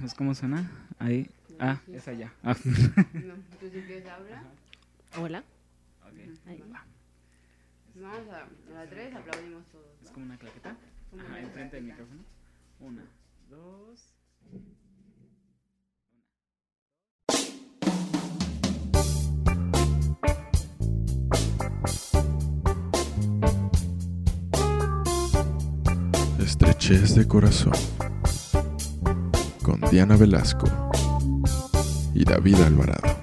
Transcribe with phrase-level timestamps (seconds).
[0.00, 0.70] pues ¿cómo suena?
[0.98, 1.28] Ahí.
[1.58, 2.32] Ah, es allá.
[2.42, 2.54] Ah.
[3.14, 4.42] No, tú quieres habla.
[5.18, 5.44] Hola.
[6.02, 6.62] Ok, Ahí.
[6.72, 6.84] va.
[7.94, 9.86] Vamos a, a la tres, aplaudimos todos.
[10.02, 10.12] Es ¿va?
[10.12, 10.76] como una claqueta.
[11.10, 12.20] Como Ajá, una enfrente del micrófono.
[12.80, 13.02] Una,
[13.50, 14.14] dos.
[26.38, 27.72] Estrechez de Corazón
[29.68, 30.64] con Diana Velasco
[32.14, 33.18] y David Alvarado.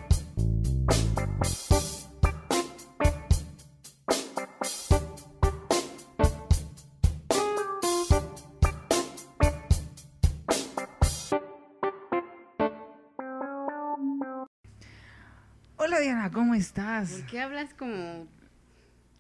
[15.78, 17.14] Hola Diana, ¿cómo estás?
[17.14, 18.28] ¿Por qué hablas como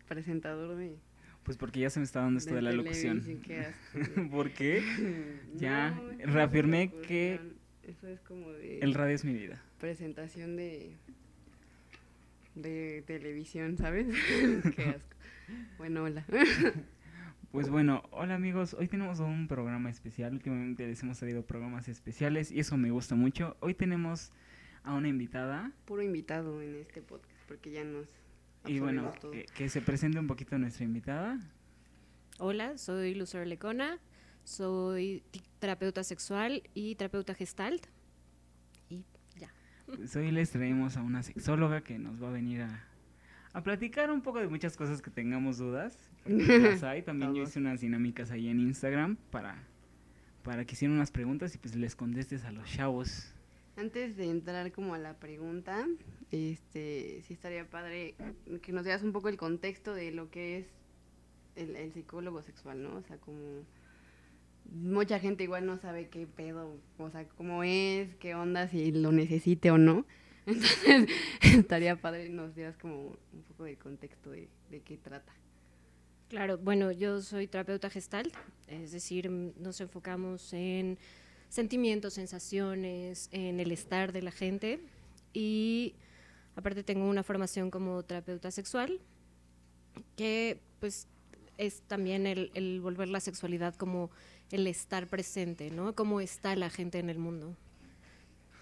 [0.07, 0.99] presentador de,
[1.45, 3.23] Pues porque ya se me está dando esto de, la locución.
[4.31, 4.83] ¿Por qué?
[5.55, 7.39] Ya, No, reafirmé que
[7.83, 9.63] Eso es como de El radio es mi vida.
[9.79, 10.97] presentación de
[12.55, 14.07] de televisión, ¿sabes?
[14.75, 15.15] qué asco.
[15.77, 16.25] Bueno, hola.
[17.51, 20.33] Pues bueno, hola amigos, hoy tenemos un programa especial.
[20.33, 23.55] Últimamente les hemos traído programas especiales y eso me gusta mucho.
[23.59, 24.31] Hoy tenemos
[24.83, 28.07] a una invitada Puro invitado en este podcast porque ya nos
[28.67, 31.39] y bueno, que, que se presente un poquito nuestra invitada.
[32.39, 33.99] Hola, soy Lucero Lecona,
[34.43, 35.23] soy
[35.59, 37.85] terapeuta sexual y terapeuta gestalt.
[38.89, 39.03] Y
[39.37, 39.49] ya.
[39.85, 42.85] Pues hoy les traemos a una sexóloga que nos va a venir a,
[43.53, 45.97] a platicar un poco de muchas cosas que tengamos dudas.
[46.23, 47.01] porque las hay.
[47.03, 49.63] También yo hice unas dinámicas ahí en Instagram para,
[50.43, 53.31] para que hicieran unas preguntas y pues les contestes a los chavos.
[53.77, 55.85] Antes de entrar como a la pregunta,
[56.35, 58.15] este, sí estaría padre
[58.61, 60.65] que nos dieras un poco el contexto de lo que es
[61.55, 62.97] el, psicólogo sexual, ¿no?
[62.97, 63.63] O sea, como
[64.71, 69.11] mucha gente igual no sabe qué pedo, o sea, cómo es, qué onda, si lo
[69.11, 70.05] necesite o no.
[70.45, 71.09] Entonces,
[71.41, 75.33] estaría padre nos dieras como un poco del contexto de, de qué trata.
[76.29, 78.33] Claro, bueno, yo soy terapeuta gestalt,
[78.67, 80.97] es decir, nos enfocamos en
[81.49, 84.79] sentimientos, sensaciones, en el estar de la gente
[85.33, 85.95] y
[86.55, 88.99] aparte tengo una formación como terapeuta sexual
[90.15, 91.07] que pues
[91.57, 94.09] es también el, el volver la sexualidad como
[94.51, 95.95] el estar presente, ¿no?
[95.95, 97.55] Cómo está la gente en el mundo.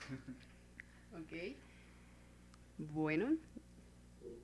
[1.14, 1.56] Ok.
[2.78, 3.38] Bueno,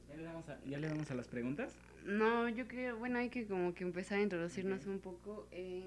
[0.07, 1.73] ¿Ya le damos a, ya le damos a las preguntas?
[2.05, 5.83] No, yo creo, bueno, hay que como que empezar a introducirnos un poco en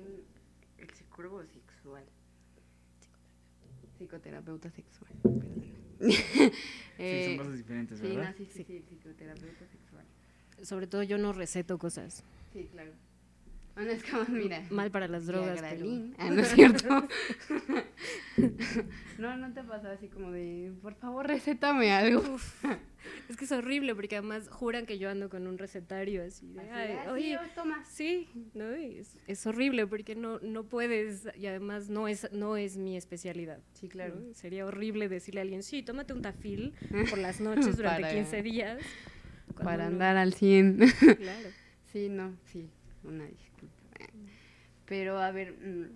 [0.78, 2.04] el psicólogo sexual.
[3.96, 5.71] Psicoterapeuta sexual, perdón.
[6.10, 6.52] Sí,
[6.98, 8.30] Eh, son cosas diferentes, sí, ¿verdad?
[8.30, 10.04] no, sí, sí, sí, psicoterapeuta sexual.
[10.62, 12.22] Sobre todo yo no receto cosas.
[12.52, 12.92] Sí, claro.
[13.74, 14.62] Bueno, es como, mira.
[14.70, 15.86] Mal para las drogas, pero-.
[16.18, 16.88] Ah, no es cierto.
[19.18, 22.22] no, no te pasa así como de, por favor, recétame algo.
[23.28, 26.60] Es que es horrible porque además juran que yo ando con un recetario así de,
[26.60, 27.84] Así "Ay, de, "Ah, sí, oye, oh, toma.
[27.84, 28.70] sí, ¿no?
[28.70, 33.58] Es, es horrible porque no, no puedes y además no es, no es mi especialidad.
[33.74, 34.16] Sí, claro.
[34.16, 34.34] ¿no?
[34.34, 36.74] Sería horrible decirle a alguien, sí, tómate un tafil
[37.10, 38.80] por las noches durante Para- 15 días.
[39.62, 40.78] Para andar al 100.
[41.18, 41.48] Claro.
[41.92, 42.68] Sí, no, sí,
[43.04, 43.51] una disculpa.
[44.92, 45.86] Pero a ver, mm,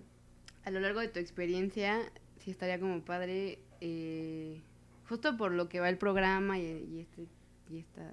[0.63, 2.01] a lo largo de tu experiencia,
[2.39, 4.59] sí estaría como padre, eh,
[5.07, 7.27] justo por lo que va el programa y, este,
[7.69, 8.11] y, esta,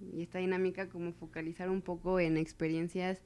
[0.00, 3.22] y esta dinámica, como focalizar un poco en experiencias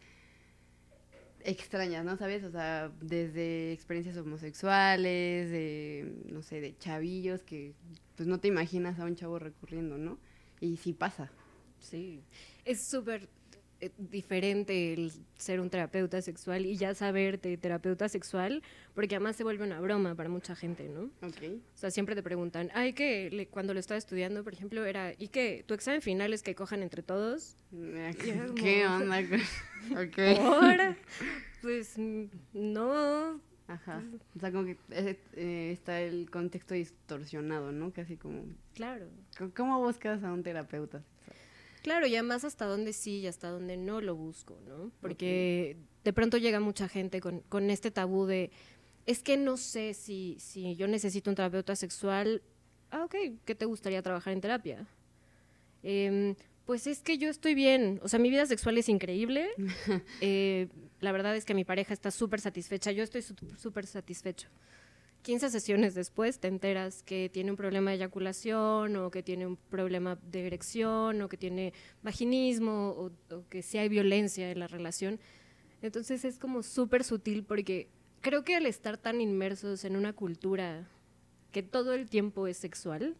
[1.42, 2.18] extrañas, ¿no?
[2.18, 2.44] ¿Sabes?
[2.44, 7.72] O sea, desde experiencias homosexuales, de, no sé, de chavillos que
[8.16, 10.18] pues no te imaginas a un chavo recurriendo, ¿no?
[10.60, 11.30] Y sí pasa.
[11.78, 12.22] Sí,
[12.66, 13.30] es súper
[13.80, 18.62] eh, diferente el ser un terapeuta sexual y ya saber de terapeuta sexual,
[18.94, 21.04] porque además se vuelve una broma para mucha gente, ¿no?
[21.26, 21.42] Ok.
[21.74, 25.28] O sea, siempre te preguntan, ay, que cuando lo estaba estudiando, por ejemplo, era, ¿y
[25.28, 25.64] qué?
[25.66, 27.56] ¿Tu examen final es que cojan entre todos?
[27.70, 29.20] ¿Qué como- onda?
[29.92, 30.18] ok.
[30.40, 30.96] Ahora,
[31.62, 33.40] pues mm, no,
[33.70, 34.02] Ajá.
[34.36, 37.92] O sea, como que eh, eh, está el contexto distorsionado, ¿no?
[37.92, 38.42] Casi como...
[38.74, 39.06] claro.
[39.54, 41.04] ¿Cómo buscas a un terapeuta?
[41.82, 44.92] Claro, y además hasta dónde sí y hasta dónde no lo busco, ¿no?
[45.00, 48.50] Porque de pronto llega mucha gente con, con este tabú de,
[49.06, 52.42] es que no sé si, si yo necesito un terapeuta sexual.
[52.90, 54.86] Ah, ok, ¿qué te gustaría trabajar en terapia?
[55.82, 56.34] Em,
[56.66, 59.48] pues es que yo estoy bien, o sea, mi vida sexual es increíble.
[60.20, 60.68] Eh,
[61.00, 64.48] la verdad es que mi pareja está súper satisfecha, yo estoy súper satisfecho.
[65.22, 69.56] 15 sesiones después te enteras que tiene un problema de eyaculación o que tiene un
[69.56, 71.72] problema de erección o que tiene
[72.02, 75.20] vaginismo o, o que sí hay violencia en la relación.
[75.82, 77.88] Entonces es como súper sutil porque
[78.20, 80.88] creo que al estar tan inmersos en una cultura
[81.52, 83.16] que todo el tiempo es sexual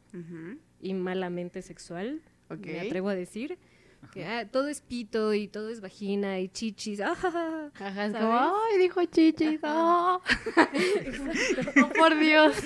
[0.81, 2.67] y malamente sexual, Ok.
[2.67, 3.58] me atrevo a decir,
[4.12, 7.00] que ah, todo es pito y todo es vagina y chichis.
[7.00, 7.12] ah.
[7.75, 10.20] Ajá, es ay, dijo chichis, oh.
[11.82, 12.56] oh, por Dios.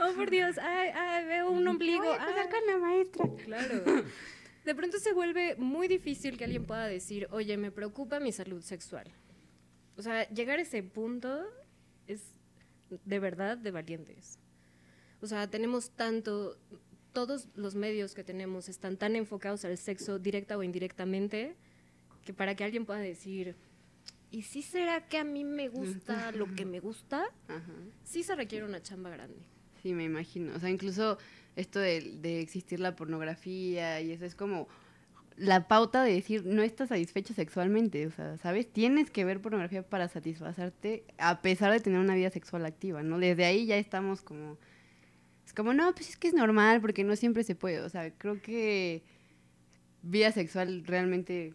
[0.00, 2.04] Oh, por Dios, ay, ay, veo un ombligo.
[2.04, 2.48] Voy a ah.
[2.50, 3.28] con la maestra.
[3.44, 4.04] Claro.
[4.64, 8.62] De pronto se vuelve muy difícil que alguien pueda decir, oye, me preocupa mi salud
[8.62, 9.12] sexual.
[9.96, 11.44] O sea, llegar a ese punto
[12.06, 12.34] es
[13.04, 14.38] de verdad de valientes.
[15.20, 16.58] O sea, tenemos tanto,
[17.14, 21.56] todos los medios que tenemos están tan enfocados al sexo directa o indirectamente,
[22.26, 23.56] que para que alguien pueda decir,
[24.30, 27.24] ¿y si será que a mí me gusta lo que me gusta?
[27.48, 27.72] Ajá.
[28.02, 29.40] Sí se requiere una chamba grande.
[29.82, 30.54] Sí, me imagino.
[30.54, 31.16] O sea, incluso
[31.56, 34.68] esto de, de existir la pornografía y eso es como
[35.36, 38.06] la pauta de decir no estás satisfecho sexualmente.
[38.06, 38.70] O sea, ¿sabes?
[38.70, 43.18] Tienes que ver pornografía para satisfacerte a pesar de tener una vida sexual activa, ¿no?
[43.18, 44.58] Desde ahí ya estamos como...
[45.54, 47.80] Como, no, pues es que es normal porque no siempre se puede.
[47.80, 49.02] O sea, creo que
[50.02, 51.54] vida sexual realmente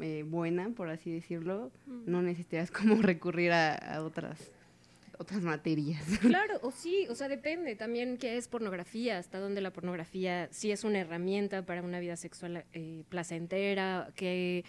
[0.00, 4.50] eh, buena, por así decirlo, no necesitas como recurrir a, a otras,
[5.18, 6.02] otras materias.
[6.20, 10.72] Claro, o sí, o sea, depende también qué es pornografía, hasta dónde la pornografía sí
[10.72, 14.64] es una herramienta para una vida sexual eh, placentera, qué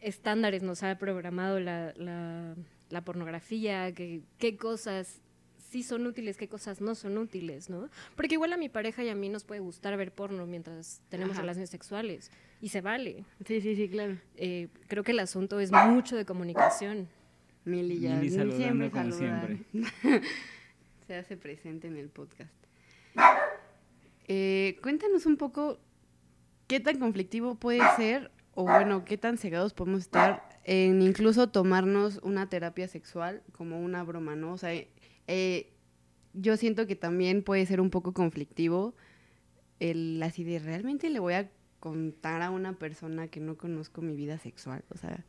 [0.00, 2.54] estándares nos ha programado la, la-
[2.90, 5.20] la pornografía, que- qué cosas
[5.68, 7.88] sí son útiles, qué cosas no son útiles, ¿no?
[8.16, 11.32] Porque igual a mi pareja y a mí nos puede gustar ver porno mientras tenemos
[11.32, 11.42] Ajá.
[11.42, 12.30] relaciones sexuales,
[12.60, 13.24] y se vale.
[13.46, 14.16] Sí, sí, sí, claro.
[14.36, 17.08] Eh, creo que el asunto es mucho de comunicación.
[17.64, 19.48] Mili ya Mili saludando siempre como saluda.
[21.06, 22.52] Se hace presente en el podcast.
[24.26, 25.78] Eh, cuéntanos un poco
[26.66, 32.18] qué tan conflictivo puede ser o bueno, qué tan cegados podemos estar en incluso tomarnos
[32.22, 34.52] una terapia sexual como una broma, ¿no?
[34.52, 34.72] O sea,
[35.28, 35.72] eh,
[36.34, 38.94] yo siento que también puede ser un poco conflictivo
[39.80, 44.16] el así de realmente le voy a contar a una persona que no conozco mi
[44.16, 45.24] vida sexual, o sea,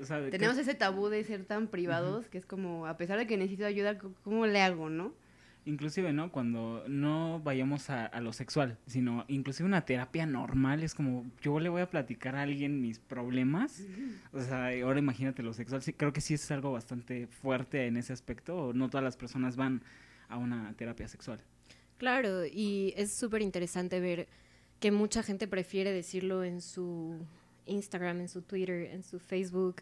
[0.00, 2.96] O sea, de que- tenemos ese tabú de ser tan privados que es como, a
[2.98, 5.14] pesar de que necesito ayuda, ¿cómo le hago, no?
[5.66, 6.30] Inclusive, ¿no?
[6.30, 11.58] Cuando no vayamos a, a lo sexual, sino inclusive una terapia normal, es como yo
[11.58, 13.82] le voy a platicar a alguien mis problemas.
[14.32, 15.80] O sea, ahora imagínate lo sexual.
[15.80, 18.72] Sí, creo que sí es algo bastante fuerte en ese aspecto.
[18.74, 19.82] No todas las personas van
[20.28, 21.40] a una terapia sexual.
[21.96, 24.28] Claro, y es súper interesante ver
[24.80, 27.24] que mucha gente prefiere decirlo en su
[27.64, 29.76] Instagram, en su Twitter, en su Facebook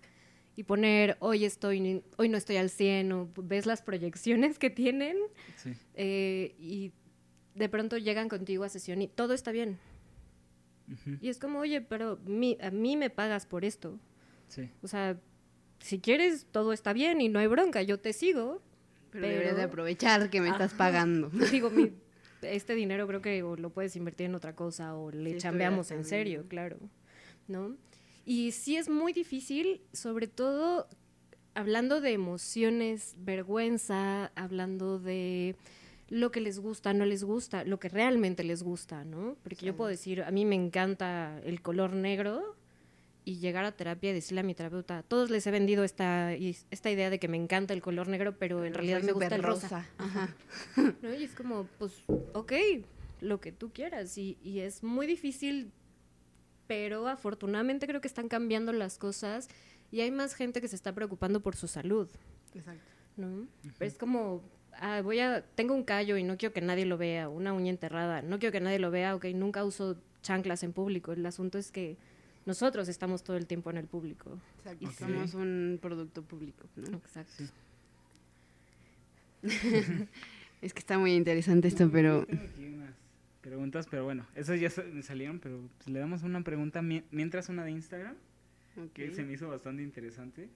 [0.56, 4.70] y poner hoy estoy, ni- hoy no estoy al 100 o ves las proyecciones que
[4.70, 5.16] tienen
[5.56, 5.72] Sí.
[5.94, 6.92] eh, y
[7.54, 9.78] de pronto llegan contigo a sesión y todo está bien.
[11.20, 13.98] Y es como, oye, pero mi- a mí me pagas por esto.
[14.48, 14.68] sí.
[14.82, 15.18] O sea,
[15.78, 18.62] si quieres, todo está bien y no hay bronca, yo te sigo,
[19.10, 20.78] Pero, deberías de Pero- aprovechar que me estás Ajá.
[20.78, 21.30] pagando.
[21.60, 21.92] Digo, mi-
[22.42, 25.90] este dinero creo que o lo puedes invertir en otra cosa o le Sí, chambeamos
[25.90, 26.78] en serio, claro.
[27.48, 27.76] ¿No?
[28.24, 30.88] Y sí es muy difícil, sobre todo
[31.54, 35.56] hablando de emociones, vergüenza, hablando de
[36.08, 39.36] lo que les gusta, no les gusta, lo que realmente les gusta, ¿no?
[39.42, 42.54] Porque yo puedo decir, a mí me encanta el color negro
[43.24, 46.90] y llegar a terapia y decirle a mi terapeuta, todos les he vendido esta, esta
[46.90, 49.42] idea de que me encanta el color negro, pero en Pero realidad me gusta el
[49.42, 49.88] rosa.
[49.98, 50.34] Ajá.
[51.02, 51.14] ¿no?
[51.14, 51.92] Y es como, pues,
[52.34, 52.52] ok,
[53.20, 54.18] lo que tú quieras.
[54.18, 55.70] Y, y es muy difícil,
[56.72, 59.50] pero afortunadamente creo que están cambiando las cosas
[59.90, 62.08] y hay más gente que se está preocupando por su salud,
[62.54, 62.80] Exacto.
[63.18, 63.46] ¿no?
[63.76, 64.40] Pero es como,
[64.80, 67.68] ah, voy a, tengo un callo y no quiero que nadie lo vea, una uña
[67.68, 71.12] enterrada, no quiero que nadie lo vea, ok, nunca uso chanclas en público.
[71.12, 71.98] El asunto es que
[72.46, 74.38] nosotros estamos todo el tiempo en el público.
[74.60, 74.86] Exacto.
[74.86, 74.94] Ok.
[74.94, 76.96] Somos un producto público, ¿no?
[76.96, 77.34] Exacto.
[77.36, 77.50] Sí.
[80.62, 82.24] Es que está muy interesante esto, pero...
[82.24, 82.94] Tengo aquí unas
[83.42, 84.70] preguntas, pero bueno, esas ya
[85.02, 88.14] salieron, pero pues, le damos una pregunta mi- mientras una de Instagram,
[88.94, 89.14] que ok.
[89.14, 90.48] se me hizo bastante interesante,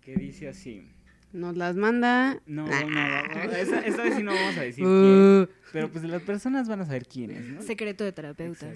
[0.00, 0.86] que dice así.
[1.32, 2.40] Nos las manda...
[2.46, 6.02] No, no, no, esa, esta vez sí no vamos a decir Uh, quién, pero pues
[6.04, 7.62] las personas van a saber quién es, ¿no?
[7.62, 8.72] Secreto de terapeuta.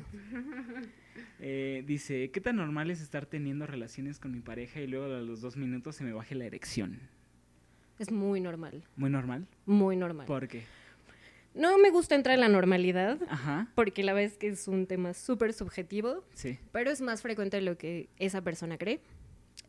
[1.41, 5.21] Eh, dice, ¿qué tan normal es estar teniendo relaciones con mi pareja y luego a
[5.21, 6.99] los dos minutos se me baje la erección?
[7.99, 9.47] Es muy normal, ¿Muy normal?
[9.67, 10.27] muy normal.
[10.27, 10.63] ¿Por qué?
[11.55, 14.87] No me gusta entrar en la normalidad, Ajá, porque la verdad es que es un
[14.87, 16.59] tema súper subjetivo, sí.
[16.73, 19.01] pero es más frecuente de lo que esa persona cree.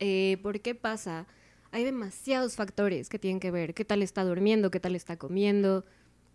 [0.00, 1.26] Eh, ¿Por qué pasa?
[1.70, 3.72] Hay demasiados factores que tienen que ver.
[3.74, 4.70] ¿Qué tal está durmiendo?
[4.70, 5.84] ¿Qué tal está comiendo?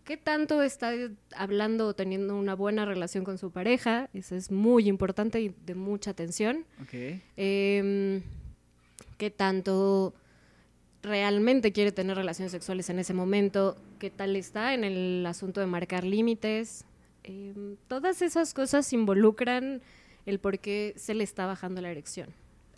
[0.05, 0.93] ¿Qué tanto está
[1.36, 4.10] hablando o teniendo una buena relación con su pareja?
[4.13, 6.65] Eso es muy importante y de mucha atención.
[7.38, 8.22] Em,
[9.17, 10.13] ¿Qué tanto
[11.03, 15.65] realmente quiere tener relaciones sexuales en ese momento, qué tal está en el asunto de
[15.67, 16.86] marcar límites.
[17.24, 19.81] Em, todas esas cosas involucran
[20.25, 22.29] el por qué se le está bajando la erección.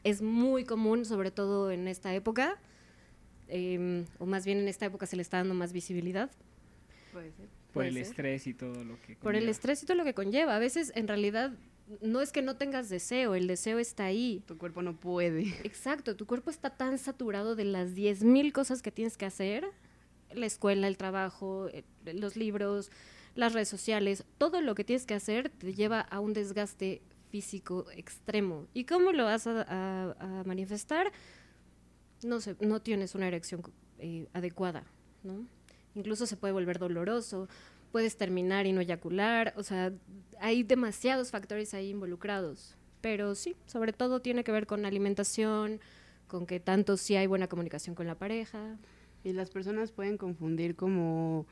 [0.03, 2.57] Es muy común, sobre todo en esta época,
[3.47, 6.29] em, o más bien en esta época se le está dando más visibilidad.
[7.11, 7.47] Puede ser.
[7.47, 8.03] Por Puede el ser.
[8.03, 9.51] estrés y todo lo que Por el conlleva.
[9.51, 10.55] estrés y todo lo que conlleva.
[10.55, 11.51] A veces, en realidad,
[12.01, 14.41] no es que no tengas deseo, el deseo está ahí.
[14.47, 15.41] Tu cuerpo no puede.
[15.63, 19.65] Exacto, tu cuerpo está tan saturado de las 10.000 cosas que tienes que hacer,
[20.33, 22.89] la escuela, el trabajo, eh, los libros,
[23.35, 27.85] las redes sociales, todo lo que tienes que hacer te lleva a un desgaste físico
[27.91, 28.67] extremo.
[28.73, 31.11] ¿Y cómo lo vas a, a- a manifestar?
[32.23, 33.61] No sé, no tienes una erección
[33.99, 34.83] eh, adecuada,
[35.23, 35.45] ¿no?
[35.95, 37.47] Incluso se puede volver doloroso,
[37.93, 39.93] puedes terminar y no eyacular, o sea,
[40.39, 42.75] hay demasiados factores ahí involucrados.
[43.01, 45.79] Pero sí, sobre todo tiene que ver con alimentación,
[46.27, 48.79] con que tanto si hay buena comunicación con la pareja.
[49.23, 51.45] Y las personas pueden confundir como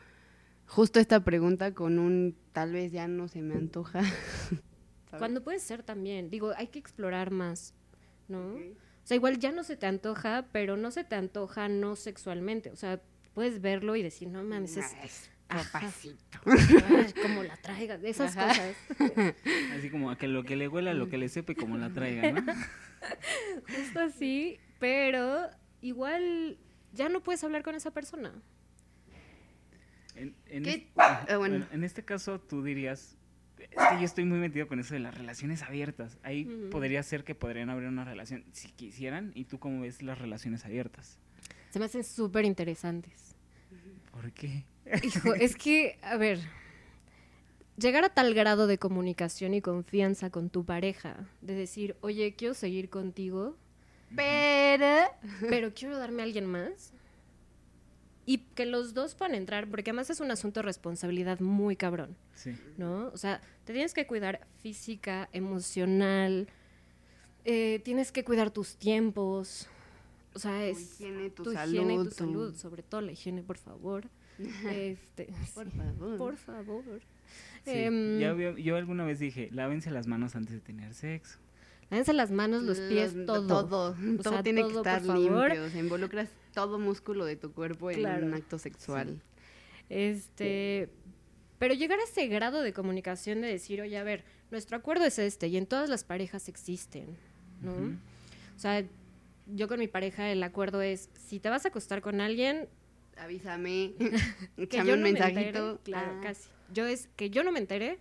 [0.66, 4.02] justo esta pregunta con un tal vez ya no se me antoja.
[5.20, 7.76] Cuando puede ser también, digo, hay que explorar más,
[8.28, 8.56] ¿no?
[8.56, 12.72] O sea, igual ya no se te antoja, pero no se te antoja no sexualmente.
[12.72, 13.00] O sea,
[13.36, 15.30] puedes verlo y decir, no mames, es.
[15.52, 16.40] Papacito.
[16.46, 18.48] ay, como la traiga, esas Ajá.
[18.50, 18.76] cosas.
[19.78, 21.90] Así como a que lo que le huela, lo que le sepa y como la
[21.92, 22.42] traiga, ¿no?
[23.76, 25.50] Justo así, pero
[25.82, 26.58] igual
[26.94, 28.32] ya no puedes hablar con esa persona.
[30.16, 30.72] En, en ¿Qué?
[30.74, 31.66] es- Ah, bueno.
[31.72, 33.18] en este caso tú dirías,
[33.58, 36.18] es que yo estoy muy metido con eso de las relaciones abiertas.
[36.24, 39.32] Ahí podría ser que podrían abrir una relación si quisieran.
[39.36, 41.18] ¿Y tú cómo ves las relaciones abiertas?
[41.72, 43.36] Se me hacen súper interesantes.
[44.12, 44.66] ¿Por qué?
[45.04, 46.40] Hijo, es que, a ver,
[47.78, 52.54] llegar a tal grado de comunicación y confianza con tu pareja, de decir, oye, quiero
[52.54, 53.56] seguir contigo,
[54.16, 55.08] Pero
[55.50, 56.94] pero quiero darme a alguien más.
[58.26, 62.16] Y que los dos puedan entrar, porque además es un asunto de responsabilidad muy cabrón,
[62.36, 62.56] Sí.
[62.78, 63.08] ¿no?
[63.14, 66.48] O sea, te tienes que cuidar física, emocional,
[67.46, 69.68] eh, tienes que cuidar tus tiempos.
[70.34, 73.02] O sea, tu es higiene, tu, tu salud, higiene y tu tu- salud, sobre todo
[73.02, 74.06] la higiene, por favor.
[74.70, 76.18] Este, Por sí, favor.
[76.18, 76.84] por favor.
[77.66, 77.72] Sí.
[77.72, 81.38] Em, Ya yo alguna vez dije, lávense las manos antes de tener sexo.
[81.90, 83.48] lávense las manos, los pies, Los- todo.
[83.48, 85.64] Todo, O todo sea, tiene todo, que estar limpio.
[85.66, 89.22] O sea, involucras todo músculo de tu cuerpo en un acto sexual.
[89.90, 90.90] Este,
[91.60, 95.20] pero llegar a ese grado de comunicación de decir, oye, a ver, nuestro acuerdo es
[95.20, 97.18] este y en todas las parejas existen,
[97.62, 97.74] ¿no?
[98.56, 98.84] O sea,
[99.48, 102.68] yo con mi pareja el acuerdo es, si te vas a acostar con alguien,
[103.24, 103.94] Avísame,
[104.70, 105.52] que yo un no me entere,
[105.84, 106.50] claro, Ah, casi.
[106.74, 108.00] Yo es que yo no me entere,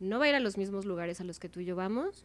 [0.00, 2.24] no va a ir a los mismos lugares a los que tú y yo vamos,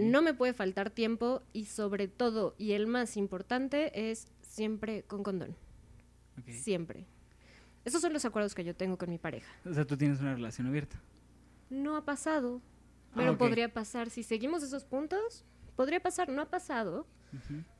[0.00, 5.22] no me puede faltar tiempo y sobre todo, y el más importante, es siempre con
[5.22, 5.56] condón.
[6.48, 7.06] Siempre.
[7.84, 9.50] Esos son los acuerdos que yo tengo con mi pareja.
[9.64, 11.00] O sea, tú tienes una relación abierta.
[11.70, 12.60] No ha pasado,
[13.10, 14.10] Ah, pero podría pasar.
[14.10, 15.44] Si seguimos esos puntos,
[15.76, 16.28] podría pasar.
[16.28, 17.06] No ha pasado,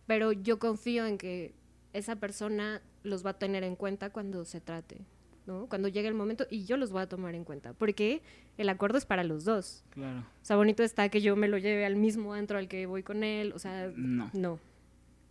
[0.06, 1.52] pero yo confío en que
[1.96, 4.98] esa persona los va a tener en cuenta cuando se trate,
[5.46, 5.66] ¿no?
[5.68, 8.22] Cuando llegue el momento y yo los voy a tomar en cuenta, porque
[8.58, 9.84] el acuerdo es para los dos.
[9.90, 10.20] Claro.
[10.20, 13.02] O sea, bonito está que yo me lo lleve al mismo antro al que voy
[13.02, 14.30] con él, o sea, No.
[14.34, 14.58] no,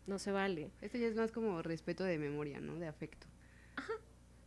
[0.08, 0.70] no se vale.
[0.82, 2.76] Esto ya es más como respeto de memoria, ¿no?
[2.80, 3.28] De afecto.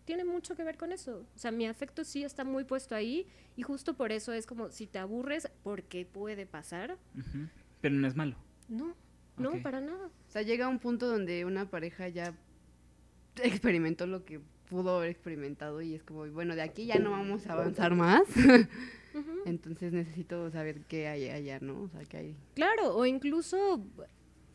[0.04, 1.26] tiene mucho que ver con eso.
[1.36, 4.70] O sea, mi afecto sí está muy puesto ahí y justo por eso es como
[4.70, 6.96] si te aburres porque puede pasar.
[7.14, 7.46] Ujú.
[7.82, 8.34] Pero no es malo.
[8.70, 8.94] No,
[9.38, 10.06] no, para nada.
[10.06, 12.34] O sea, llega un punto donde una pareja ya
[13.42, 17.46] experimentó lo que pudo haber experimentado y es como, bueno, de aquí ya no vamos
[17.46, 18.22] a avanzar más.
[19.46, 21.82] Entonces necesito saber qué hay allá, ¿no?
[21.82, 22.36] O sea, qué hay.
[22.54, 23.84] Claro, o incluso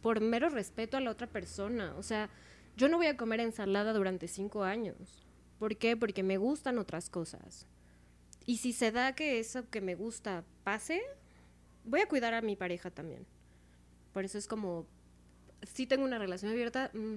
[0.02, 1.96] por mero respeto a la otra persona.
[1.98, 2.30] O sea,
[2.78, 5.26] yo no voy a comer ensalada durante cinco años.
[5.60, 5.98] ¿Por qué?
[5.98, 7.68] Porque me gustan otras cosas.
[8.46, 11.02] Y si se da que eso que me gusta pase,
[11.86, 13.26] voy a cuidar a mi pareja también.
[14.14, 14.86] Por eso es como,
[15.64, 17.16] sí tengo una relación abierta, mm,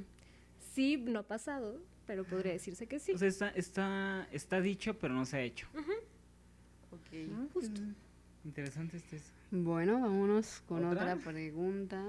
[0.75, 3.13] sí, no ha pasado, pero podría decirse que sí.
[3.13, 5.69] O sea, está, está, está dicho, pero no se ha hecho.
[6.91, 7.53] Ok.
[7.53, 7.81] Justo.
[8.45, 9.33] Interesante este es.
[9.51, 11.15] Bueno, vámonos con ¿Otra?
[11.15, 12.03] otra, pregunta.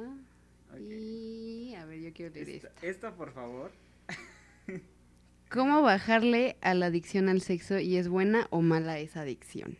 [0.80, 2.88] Y a ver, yo quiero leer Esta, esta.
[2.88, 3.72] esta, por favor.
[5.50, 9.78] ¿Cómo bajarle a la adicción al sexo y es buena o mala esa adicción?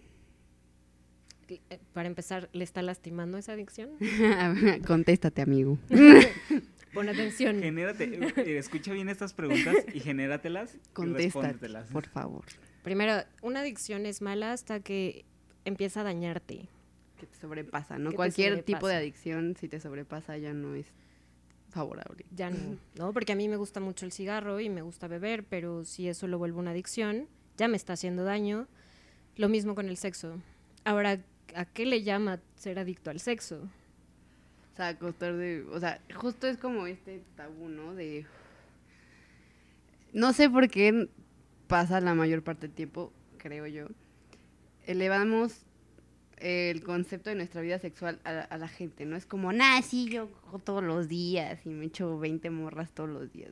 [1.94, 3.92] Para empezar, ¿le está lastimando esa adicción?
[4.88, 5.78] Contéstate, amigo.
[6.94, 7.62] Pon atención.
[7.62, 12.46] Genérate, eh, escucha bien estas preguntas y genératelas y Contéstate, por favor.
[12.84, 15.26] Primero, una adicción es mala hasta que
[15.66, 16.70] empieza a dañarte.
[17.20, 18.12] Que te sobrepasa, ¿no?
[18.14, 20.88] Cualquier tipo de adicción, si te sobrepasa, ya no es
[21.70, 22.26] favorable.
[22.32, 23.14] ya no, ¿no?
[23.14, 26.28] Porque a mí me gusta mucho el cigarro y me gusta beber, pero si eso
[26.28, 27.28] lo vuelve una adicción,
[27.58, 28.68] ya me está haciendo daño.
[29.36, 30.42] Lo mismo con el sexo.
[30.84, 31.20] Ahora,
[31.56, 33.70] ¿a qué le llama ser adicto al sexo?
[34.74, 37.96] O sea, acostar de, o sea, justo es como este tabú, ¿no?
[37.96, 38.26] De
[40.14, 41.10] no sé por qué
[41.68, 43.88] pasa la mayor parte del tiempo, creo yo.
[44.86, 45.66] Elevamos
[46.38, 49.16] el concepto de nuestra vida sexual a, la gente, ¿no?
[49.16, 53.10] Es como, nah, sí, yo cojo todos los días y me echo 20 morras todos
[53.10, 53.52] los días.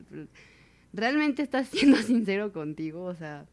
[0.92, 3.04] ¿Realmente estás siendo sincero contigo?
[3.04, 3.46] O sea,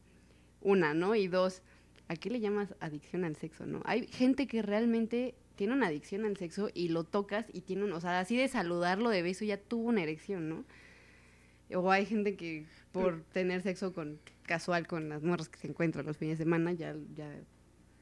[0.61, 1.15] una, ¿no?
[1.15, 1.61] Y dos,
[2.07, 3.81] ¿a qué le llamas adicción al sexo, no?
[3.85, 7.93] Hay gente que realmente tiene una adicción al sexo y lo tocas y tiene un,
[7.93, 10.65] o sea, así de saludarlo de beso ya tuvo una erección, ¿no?
[11.73, 16.05] O hay gente que por tener sexo con casual con las morras que se encuentran
[16.05, 17.29] los fines de semana ya, ya,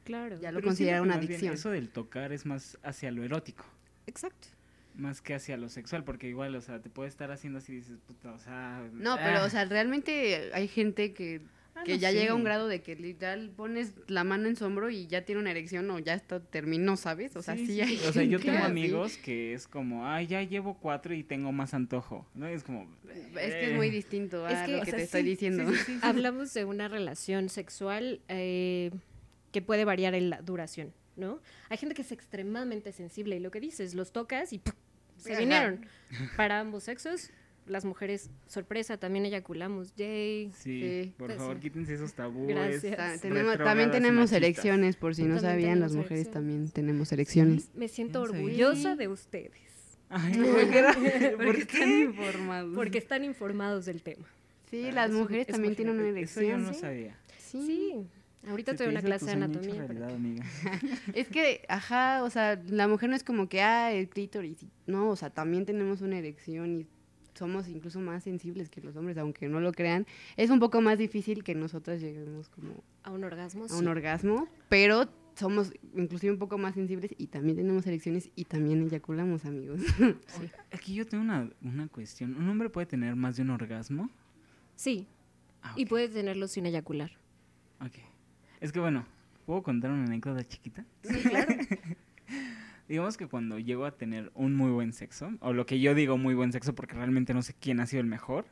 [0.04, 0.38] Claro.
[0.40, 1.54] ya lo Pero considera una bien adicción.
[1.54, 3.64] Eso del tocar es más hacia lo erótico.
[4.06, 4.48] Exacto.
[4.94, 7.76] Más que hacia lo sexual, porque igual, o sea, te puede estar haciendo así y
[7.76, 8.86] dices, puta, o sea...
[8.92, 11.40] No, pero, ah, o sea, realmente hay gente que,
[11.82, 12.16] ah, que no ya sé.
[12.16, 15.24] llega a un grado de que literal pones la mano en su hombro y ya
[15.24, 17.36] tiene una erección o ya está, terminó, ¿sabes?
[17.36, 18.66] O sea, sí, hay O sea, yo tengo así.
[18.66, 22.46] amigos que es como, ay, ya llevo cuatro y tengo más antojo, ¿no?
[22.46, 22.88] Es como...
[23.36, 25.22] Es que es eh, muy distinto a Es que, lo o que sea, te estoy
[25.22, 25.70] sí, diciendo.
[25.70, 25.98] sí, sí, sí, sí.
[26.02, 28.90] Hablamos de una relación sexual eh,
[29.52, 31.40] que puede variar en la duración, ¿no?
[31.68, 34.72] Hay gente que es extremadamente sensible y lo que dices, los tocas y ¡pum!
[35.18, 35.40] se Ajá.
[35.40, 35.86] vinieron.
[36.36, 37.30] Para ambos sexos,
[37.66, 39.94] las mujeres, sorpresa, también eyaculamos.
[39.96, 40.50] Yay.
[40.54, 41.14] Sí, Sí.
[41.16, 41.60] por Pues favor, sí.
[41.62, 42.48] quítense esos tabúes.
[42.48, 43.20] Gracias.
[43.20, 44.36] Tenemos- también tenemos machistas.
[44.42, 47.70] erecciones, por si no sabían, las mujeres también tenemos erecciones.
[47.74, 48.42] Me siento No sabía.
[48.44, 49.52] orgullosa de ustedes
[50.14, 50.32] Ay,
[51.36, 52.74] Porque ¿Por están informados.
[52.74, 54.26] porque están informados del tema.
[54.70, 56.80] sí, Ah, las eso- mujeres eso también tienen una Eso yo no ¿sí?
[56.80, 57.16] sabía.
[57.38, 57.62] Sí.
[57.66, 58.06] Sí.
[58.48, 59.74] Ahorita tuve te una clase de anatomía.
[59.76, 60.44] para realidad, amiga.
[61.14, 64.58] Es que, ajá, o sea, la mujer no es como que, ah, el clítoris.
[64.86, 66.86] No, o sea, también tenemos una erección y
[67.34, 70.06] somos incluso más sensibles que los hombres, aunque no lo crean.
[70.36, 73.64] Es un poco más difícil que nosotras lleguemos como A un orgasmo.
[73.64, 73.74] a sí.
[73.74, 78.82] un orgasmo, pero somos inclusive un poco más sensibles y también tenemos erecciones y también
[78.82, 79.80] eyaculamos, amigos.
[80.72, 82.36] Aquí yo tengo una, una cuestión.
[82.36, 84.10] ¿Un hombre puede tener más de un orgasmo?
[84.76, 85.06] Sí,
[85.64, 87.12] Ah, y puede tenerlo sin eyacular.
[87.80, 87.94] ok.
[88.60, 89.06] Es que bueno,
[89.46, 90.84] ¿puedo contar una anécdota chiquita?
[91.04, 91.54] Sí, claro.
[92.92, 96.18] Digamos que cuando llego a tener un muy buen sexo, o lo que yo digo
[96.18, 98.44] muy buen sexo porque realmente no sé quién ha sido el mejor.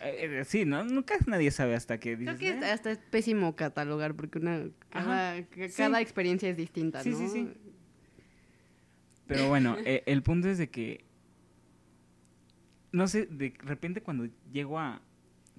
[0.00, 0.82] eh, eh, sí, ¿no?
[0.86, 2.38] Nunca nadie sabe hasta que dices.
[2.38, 2.70] Creo que "Eh".
[2.70, 7.18] hasta es pésimo catalogar porque una cada, ca- cada experiencia es distinta, Sí, ¿no?
[7.18, 7.48] sí, sí.
[9.26, 11.04] Pero bueno, eh, el punto es de que.
[12.90, 15.02] No sé, de repente cuando llego a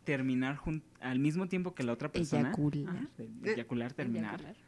[0.04, 0.60] terminar
[1.00, 2.50] al mismo tiempo que la otra persona.
[2.50, 2.96] Eyacular.
[2.96, 3.08] Ajá,
[3.44, 4.40] eyacular, terminar.
[4.42, 4.65] Eyacular.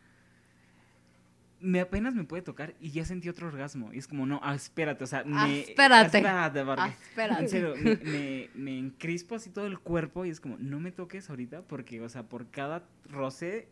[1.60, 3.92] Me apenas me puede tocar y ya sentí otro orgasmo.
[3.92, 5.62] Y es como, no, ah, espérate, o sea, Ah, me.
[5.62, 6.18] espérate.
[6.18, 7.44] Espérate, porque- Ah, espérate.
[7.44, 10.92] En serio, me, me, me encrispo así todo el cuerpo y es como, no me
[10.92, 13.68] toques ahorita porque, o sea, por cada roce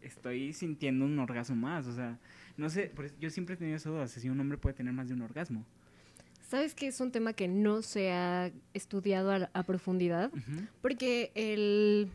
[0.00, 1.86] estoy sintiendo un orgasmo más.
[1.86, 2.18] O sea,
[2.56, 4.94] no sé, por eso yo siempre he tenido esa duda, si un hombre puede tener
[4.94, 5.66] más de un orgasmo.
[6.48, 10.30] ¿Sabes que es un tema que no se ha estudiado a, a profundidad?
[10.80, 12.08] Porque el,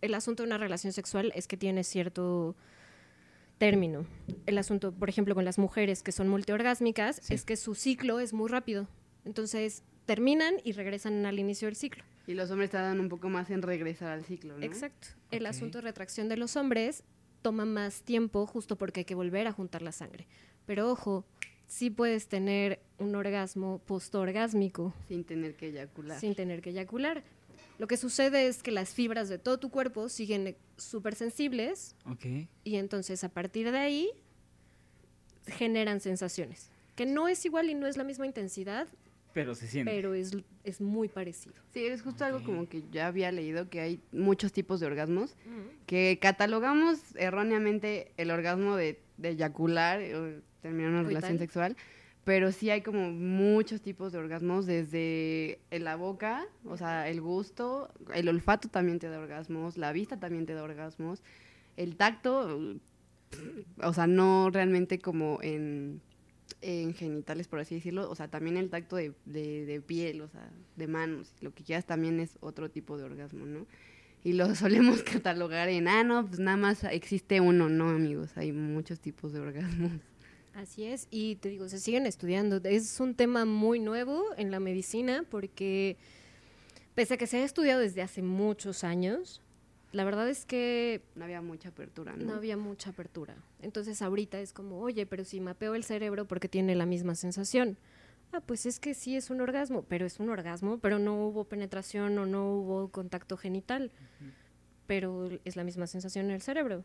[0.00, 2.56] el asunto de una relación sexual es que tiene cierto
[3.58, 4.06] término.
[4.46, 7.34] El asunto, por ejemplo, con las mujeres que son multiorgásmicas, Sí.
[7.34, 8.88] es que su ciclo es muy rápido.
[9.24, 12.04] Entonces, terminan y regresan al inicio del ciclo.
[12.26, 14.64] Y los hombres tardan un poco más en regresar al ciclo, ¿no?
[14.64, 15.08] Exacto.
[15.30, 17.02] El asunto de retracción de los hombres
[17.42, 20.26] toma más tiempo justo porque hay que volver a juntar la sangre.
[20.66, 21.24] Pero ojo,
[21.66, 26.18] sí puedes tener un orgasmo postorgásmico Sin tener que eyacular.
[26.18, 27.22] sin tener que eyacular.
[27.78, 32.24] Lo que sucede es que las fibras de todo tu cuerpo siguen súper sensibles Ok.
[32.64, 34.10] y entonces a partir de ahí
[35.46, 36.70] generan sensaciones.
[36.94, 38.88] Que no es igual y no es la misma intensidad,
[39.34, 39.92] Pero se siente.
[39.92, 41.54] pero es, es muy parecido.
[41.72, 45.36] Sí, es justo algo como que ya había leído que hay muchos tipos de orgasmos,
[45.86, 51.14] que catalogamos erróneamente el orgasmo de, de eyacular o terminar una Coital.
[51.22, 51.76] relación sexual,
[52.26, 57.88] pero sí hay como muchos tipos de orgasmos, desde la boca, o sea, el gusto,
[58.12, 61.22] el olfato también te da orgasmos, la vista también te da orgasmos,
[61.76, 62.58] el tacto,
[63.80, 66.00] o sea, no realmente como en,
[66.62, 70.28] en genitales, por así decirlo, o sea, también el tacto de, de, de piel, o
[70.28, 73.68] sea, de manos, lo que quieras también es otro tipo de orgasmo, ¿no?
[74.24, 78.50] Y lo solemos catalogar en, ah, no, pues nada más existe uno, no, amigos, hay
[78.50, 79.92] muchos tipos de orgasmos.
[80.56, 82.60] Así es, y te digo, se siguen estudiando.
[82.64, 85.98] Es un tema muy nuevo en la medicina porque
[86.94, 89.42] pese a que se ha estudiado desde hace muchos años,
[89.92, 92.24] la verdad es que No había mucha apertura, ¿no?
[92.24, 93.36] no había mucha apertura.
[93.60, 97.76] Entonces ahorita es como, oye, pero si mapeo el cerebro porque tiene la misma sensación.
[98.32, 101.44] ah, pues es que sí es un orgasmo, pero es un orgasmo, pero no hubo
[101.44, 103.92] penetración o no hubo contacto genital,
[104.86, 106.82] pero es la misma sensación en el cerebro.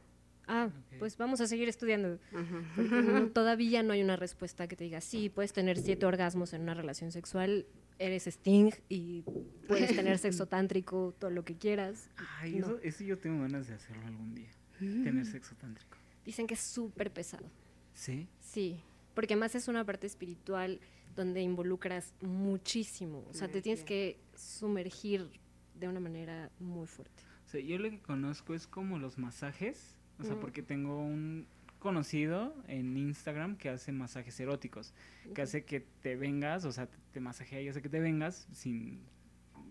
[0.48, 2.20] Ah, pues vamos a seguir estudiando.
[2.34, 2.64] Ajá.
[2.76, 6.54] Porque no- todavía no hay una respuesta que te diga, sí, puedes tener siete orgasmos
[6.54, 7.66] en una relación sexual,
[8.00, 9.24] eres Sting y
[9.68, 12.10] puedes tener sexo tántrico, todo lo que quieras.
[12.40, 12.66] Ay, No.
[12.68, 14.50] eso, eso yo tengo ganas de hacerlo algún día.
[14.80, 15.98] Tener sexo tántrico.
[16.26, 17.46] Dicen que es súper pesado.
[17.94, 18.28] ¿Sí?
[18.40, 18.80] Sí,
[19.14, 20.80] porque más es una parte espiritual
[21.16, 23.26] donde involucras muchísimo.
[23.30, 25.30] O sea, te tienes que sumergir
[25.76, 27.24] de una manera muy fuerte.
[27.46, 29.96] O sea, yo lo que conozco es como los masajes.
[30.20, 30.40] O sea, Mm.
[30.40, 31.48] porque tengo un
[31.80, 34.94] conocido en Instagram que hace masajes eróticos.
[35.34, 39.00] Que hace que te vengas, o sea, te, masajea y hace que te vengas sin...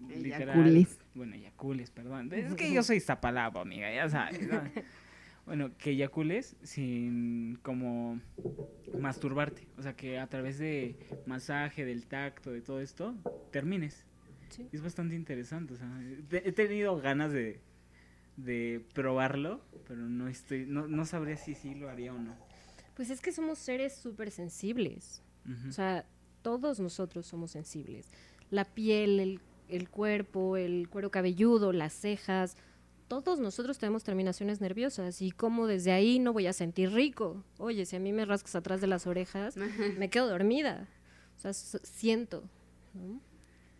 [0.09, 0.98] literal- Eyacules.
[1.14, 2.33] Bueno, eyacules, perdón.
[2.33, 4.48] Es que yo soy Iztapalapa, amiga, ya sabes.
[4.48, 4.61] ¿no?
[5.46, 8.20] Bueno, que eyacules sin como
[8.98, 9.66] masturbarte.
[9.79, 10.94] O sea, que a través de
[11.26, 13.14] masaje, del tacto, de todo esto,
[13.50, 14.05] termines.
[14.50, 14.68] Sí.
[14.72, 15.74] Es bastante interesante.
[15.74, 15.88] O sea,
[16.31, 17.61] he tenido ganas de,
[18.44, 22.35] de probarlo, pero no estoy, no, no sabría si sí lo haría o no.
[22.94, 25.22] Pues es que somos seres súper sensibles.
[25.68, 26.05] O sea,
[26.42, 28.07] todos nosotros somos sensibles.
[28.50, 32.57] La piel, el, el cuerpo, el cuero cabelludo, las cejas,
[33.11, 37.42] todos nosotros tenemos terminaciones nerviosas y como desde ahí no voy a sentir rico.
[37.59, 39.57] Oye, si a mí me rascas atrás de las orejas,
[39.98, 40.87] me quedo dormida.
[41.37, 42.44] O sea, siento.
[42.94, 43.20] ¿no?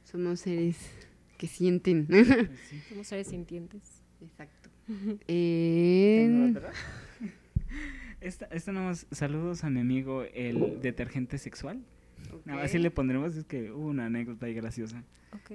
[0.03, 0.77] Somos seres
[1.39, 2.07] que sienten.
[2.07, 2.27] Pues
[2.69, 2.81] sí.
[2.89, 4.00] Somos seres sintientes.
[4.23, 4.69] Exacto.
[5.29, 6.73] Eh, ¿Tengo otra?
[8.21, 11.81] Esta, esta nada más, saludos a mi amigo el detergente sexual.
[12.45, 15.03] Nada más así le pondremos, es que hubo una anécdota ahí graciosa.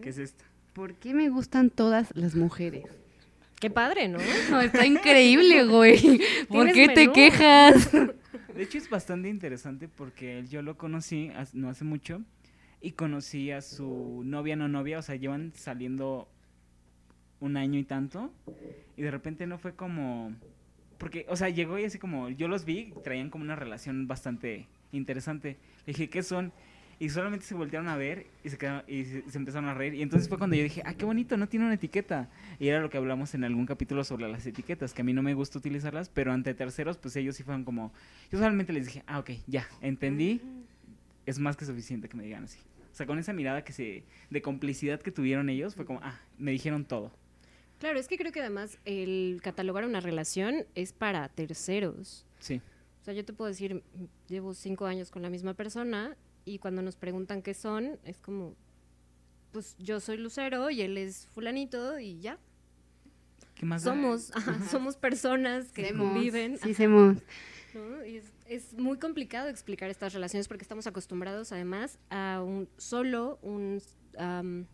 [0.02, 0.46] ¿Qué es esta?
[0.74, 2.84] ¿Por qué me gustan todas las mujeres?
[3.60, 4.18] Qué padre, ¿no?
[4.50, 6.20] No, está increíble, güey.
[6.48, 7.92] ¿Por qué te quejas?
[7.92, 12.24] De hecho es bastante interesante porque él- yo lo conocí no hace mucho
[12.82, 16.28] y conocí a su novia no novia, o sea, llevan saliendo
[17.40, 18.32] un año y tanto
[18.98, 20.34] y de repente no fue como
[20.98, 24.66] porque, o sea, llegó y así como yo los vi, traían como una relación bastante
[24.94, 25.58] interesante.
[25.86, 26.54] Le dije, "¿Qué son?"
[26.98, 30.02] Y solamente se voltearon a ver y se quedaron y se, empezaron a reír y
[30.02, 32.90] entonces fue cuando yo dije, "Ah, qué bonito, no tiene una etiqueta." Y era lo
[32.90, 36.08] que hablamos en algún capítulo sobre las etiquetas, que a mí no me gusta utilizarlas,
[36.08, 37.92] pero ante terceros pues ellos sí fueron como
[38.32, 40.42] yo solamente les dije, "Ah, ok, ya, entendí."
[41.26, 42.60] Es más que suficiente que me digan así.
[42.94, 46.22] O sea, con esa mirada que se de complicidad que tuvieron ellos fue como, "Ah,
[46.38, 47.12] me dijeron todo."
[47.86, 52.26] Claro, es que creo que además el catalogar una relación es para terceros.
[52.40, 52.60] Sí.
[53.00, 53.84] O sea, yo te puedo decir,
[54.28, 58.56] llevo cinco años con la misma persona y cuando nos preguntan qué son, es como,
[59.52, 62.40] pues yo soy Lucero y él es fulanito y ya.
[63.54, 63.84] ¿Qué más?
[63.84, 63.92] da?
[63.92, 66.12] Somos, ajá, somos personas que Semos.
[66.12, 66.58] conviven.
[66.58, 67.18] Sí, somos.
[67.76, 68.02] ¿no?
[68.02, 73.80] Es, es muy complicado explicar estas relaciones porque estamos acostumbrados además a un solo un
[74.18, 74.66] am,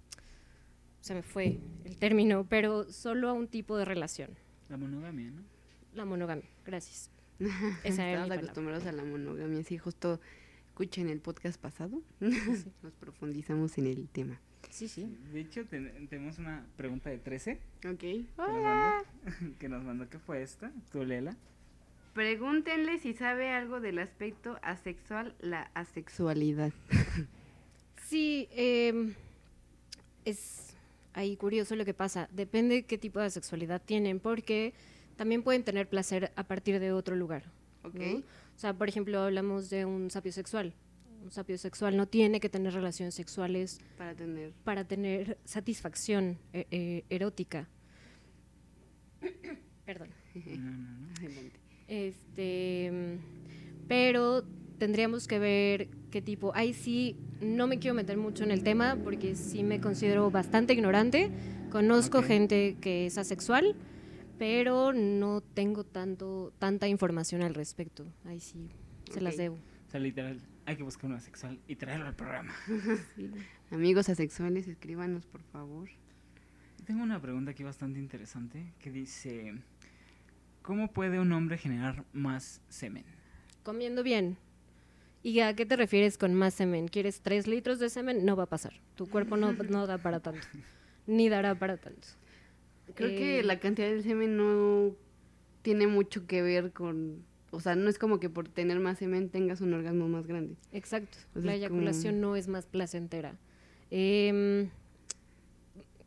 [1.01, 4.29] se me fue el término, pero solo a un tipo de relación,
[4.69, 5.41] La monogamia, ¿no?
[5.93, 6.45] la monogamia.
[6.65, 7.09] Gracias.
[7.83, 9.63] Esa era Estamos acostumbrados a la monogamia.
[9.63, 10.21] Sí, justo
[10.69, 12.01] escuchen el podcast pasado.
[12.19, 14.39] Nos profundizamos en el tema.
[14.69, 15.17] Sí, sí.
[15.33, 17.59] De hecho, ten- tenemos una pregunta de 13
[17.89, 17.97] Ok.
[17.99, 19.05] que nos mandó.
[19.59, 20.07] que nos mandó.
[20.09, 20.71] ¿Qué fue esta?
[20.91, 21.35] ¿Tú léela?
[22.13, 26.71] Pregúntenle si sabe algo del aspecto asexual, la asexualidad.
[28.07, 29.13] Sí, em,
[30.25, 30.70] es
[31.13, 32.27] ahí curioso lo que pasa.
[32.31, 34.73] Depende qué tipo de sexualidad tienen, porque
[35.15, 37.43] también pueden tener placer a partir de otro lugar.
[37.83, 37.95] Ok.
[37.95, 38.17] ¿no?
[38.17, 40.73] O sea, por ejemplo, hablamos de un sapio sexual.
[41.23, 44.53] Un sapio sexual no tiene que tener relaciones sexuales Para tener.
[44.63, 47.67] para tener satisfacción eh, eh, erótica.
[49.85, 50.09] Perdón.
[50.33, 51.11] No, no.
[51.87, 54.45] Este, mm, pero
[54.81, 56.55] tendríamos que ver qué tipo.
[56.55, 60.73] Ahí sí, no me quiero meter mucho en el tema porque sí me considero bastante
[60.73, 61.29] ignorante.
[61.69, 63.75] Conozco gente que es asexual,
[64.39, 68.11] pero no tengo tanto tanta información al respecto.
[68.25, 68.71] Ahí sí,
[69.13, 69.57] se las debo.
[69.87, 72.51] O sea, literal, hay que buscar una sexual y traerlo al programa.
[73.69, 75.89] Amigos asexuales, escríbanos, por favor.
[76.87, 79.53] Tengo una pregunta aquí bastante interesante que dice,
[80.63, 83.05] ¿cómo puede un hombre generar más semen?
[83.61, 84.37] Comiendo bien.
[85.23, 86.87] ¿Y a qué te refieres con más semen?
[86.87, 88.25] ¿Quieres tres litros de semen?
[88.25, 88.73] No va a pasar.
[88.95, 90.47] Tu cuerpo no, no da para tanto.
[91.07, 92.07] Ni dará para tanto.
[92.95, 94.95] Creo Eh, que la cantidad de semen no
[95.61, 97.23] tiene mucho que ver con.
[97.51, 100.55] O sea, no es como que por tener más semen tengas un orgasmo más grande.
[100.71, 101.17] Exacto.
[101.35, 103.37] La como- eyaculación no es más placentera.
[103.91, 104.69] Em,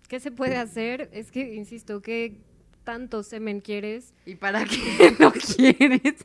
[0.08, 1.08] ¿Qué se puede hacer?
[1.12, 2.36] Es que, insisto, ¿qué,
[2.84, 4.14] tanto semen quieres.
[4.26, 4.76] ¿Y para qué
[5.18, 6.24] lo quieres?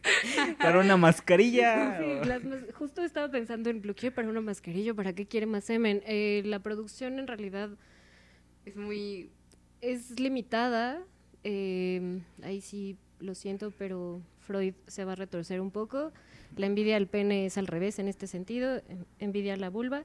[0.58, 1.98] Para una mascarilla.
[2.00, 5.46] Sí, las mas- justo estaba pensando en lo quiere para una mascarilla, ¿para qué quiere
[5.46, 6.02] más semen?
[6.06, 7.70] Eh, la producción en realidad
[8.66, 9.30] Es muy...
[9.82, 11.02] es limitada.
[11.44, 16.12] eh, ahí sí lo siento, pero Freud se va a retorcer un poco.
[16.56, 20.04] La envidia al pene es al revés en este sentido, en- envidia a la vulva.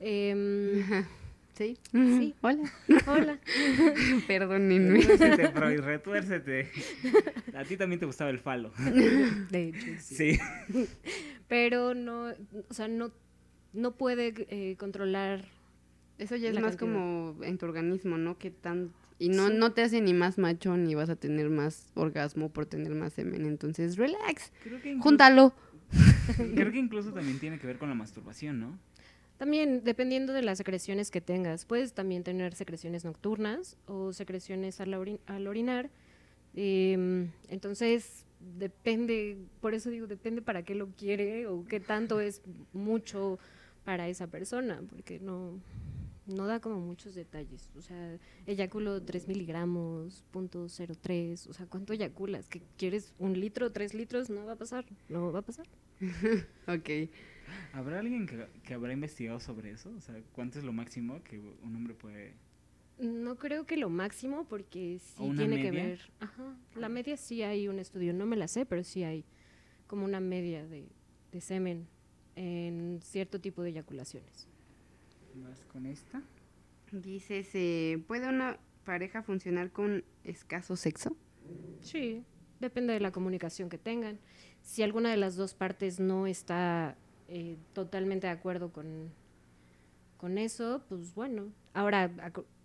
[0.00, 0.82] Em,
[1.56, 1.78] ¿Sí?
[1.90, 2.34] Sí.
[2.42, 2.70] Hola.
[3.06, 3.38] hola.
[4.26, 5.00] Perdónenme.
[5.00, 6.70] Retuércete, Freud, retuércete.
[7.54, 8.72] A ti también te gustaba el falo.
[9.50, 10.34] De hecho, sí.
[10.70, 10.86] Sí.
[11.48, 12.26] Pero no,
[12.68, 13.10] o sea, no,
[13.72, 15.44] no puede eh, controlar.
[16.18, 16.98] Eso ya es La más cantidad.
[16.98, 18.38] como en tu organismo, ¿no?
[18.38, 18.92] Que tan...
[19.18, 19.54] Y no, Sí.
[19.56, 23.14] no te hace ni más macho ni vas a tener más orgasmo por tener más
[23.14, 23.46] semen.
[23.46, 24.52] Entonces, relax.
[24.62, 25.54] Creo que, incluso, Júntalo.
[26.54, 28.78] creo que incluso también tiene que ver con la masturbación, ¿no?
[29.38, 34.94] También, dependiendo de las secreciones que tengas, puedes también tener secreciones nocturnas o secreciones al,
[34.94, 35.90] orin- al orinar.
[36.54, 38.24] Em, entonces,
[38.58, 42.40] depende, por eso digo, depende para qué lo quiere o qué tanto es
[42.72, 43.38] mucho
[43.84, 45.60] para esa persona, porque no,
[46.26, 47.68] no da como muchos detalles.
[47.76, 52.48] O sea, eyaculo 3 miligramos, punto 03, o sea, ¿cuánto eyaculas?
[52.48, 54.30] ¿Que quieres un litro, tres litros?
[54.30, 55.66] No va a pasar, no va a pasar.
[56.68, 57.10] Ok.
[57.72, 59.92] ¿Habrá alguien que, que habrá investigado sobre eso?
[59.96, 62.34] O sea, ¿cuánto es lo máximo que un hombre puede...?
[62.98, 66.00] No creo que lo máximo, porque sí ¿O una tiene que ver.
[66.20, 69.24] Ajá, la media sí hay un estudio, no me la sé, pero sí hay
[69.86, 70.88] como una media de,
[71.30, 71.86] de semen
[72.36, 74.48] en cierto tipo de eyaculaciones.
[75.34, 76.22] ¿Vas con esta?
[76.90, 81.16] Dices, eh, ¿puede una pareja funcionar con escaso sexo?
[81.80, 82.24] Sí,
[82.60, 84.18] depende de la comunicación que tengan.
[84.62, 86.96] Si alguna de las dos partes no está
[87.28, 89.10] eh, totalmente de acuerdo con,
[90.16, 91.52] con eso, pues bueno.
[91.74, 92.10] Ahora,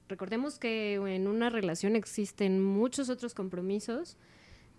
[0.07, 4.17] recordemos que en una relación existen muchos otros compromisos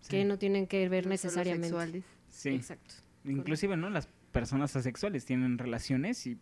[0.09, 1.69] que no tienen que ver No necesariamente.
[1.69, 2.05] sexuales.
[2.29, 2.51] Sí.
[2.51, 2.95] Exacto.
[3.25, 3.89] Inclusive, ¿no?
[3.89, 6.39] Las personas asexuales tienen relaciones y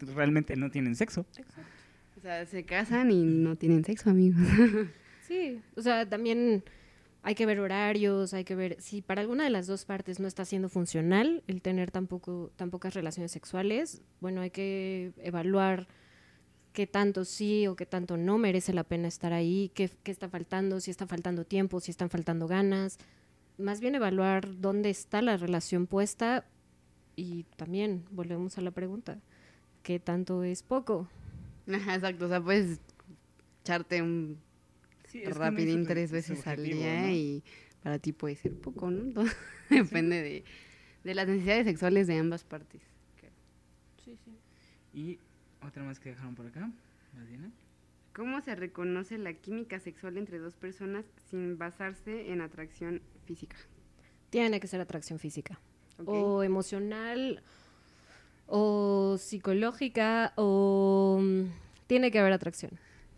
[0.00, 1.24] realmente no tienen sexo.
[2.16, 4.40] O sea, se casan y no tienen sexo, amigos.
[5.26, 6.62] Sí, o sea, también
[7.26, 10.28] hay que ver horarios, hay que ver si para alguna de las dos partes no
[10.28, 15.88] está siendo funcional el tener tampoco tan pocas relaciones sexuales, bueno, hay que evaluar
[16.72, 20.28] qué tanto sí o qué tanto no merece la pena estar ahí, qué, qué está
[20.28, 22.96] faltando, si está faltando tiempo, si están faltando ganas.
[23.58, 26.44] Más bien evaluar dónde está la relación puesta
[27.16, 29.18] y también volvemos a la pregunta,
[29.82, 31.08] ¿qué tanto es poco?
[31.66, 32.78] Exacto, o sea, puedes
[33.64, 34.45] echarte un
[35.06, 37.08] Sí, no rapidín tres veces al subjetivo, día ¿no?
[37.10, 37.42] y
[37.82, 39.12] para ti puede ser poco, ¿no?
[39.12, 39.26] Todo
[39.70, 40.44] Depende de,
[41.04, 42.82] de las necesidades sexuales de ambas partes.
[44.04, 44.38] Sí, sí.
[44.92, 45.18] Y
[45.60, 46.70] otra más que dejaron por acá.
[47.12, 47.50] ¿Vas, Diana?
[48.12, 53.56] ¿Cómo se reconoce la química sexual entre dos personas sin basarse en atracción física?
[54.30, 55.60] Tiene que ser atracción física.
[56.04, 57.42] o emocional
[58.46, 61.44] o psicológica o mm,
[61.86, 62.72] tiene que haber atracción.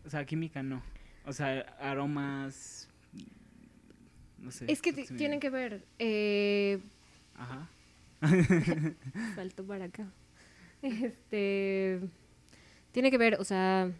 [0.07, 0.83] O sea, química no.
[1.29, 2.89] O sea, aromas...
[4.39, 4.65] No sé.
[4.71, 5.85] Es que tienen que ver.
[5.99, 6.81] Eh,
[7.35, 7.69] Ajá.
[9.35, 10.07] salto para acá.
[10.81, 12.01] Este
[12.93, 13.93] tiene que ver, o sea,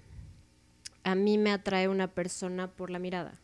[1.05, 3.39] a mí me atrae una persona por la mirada.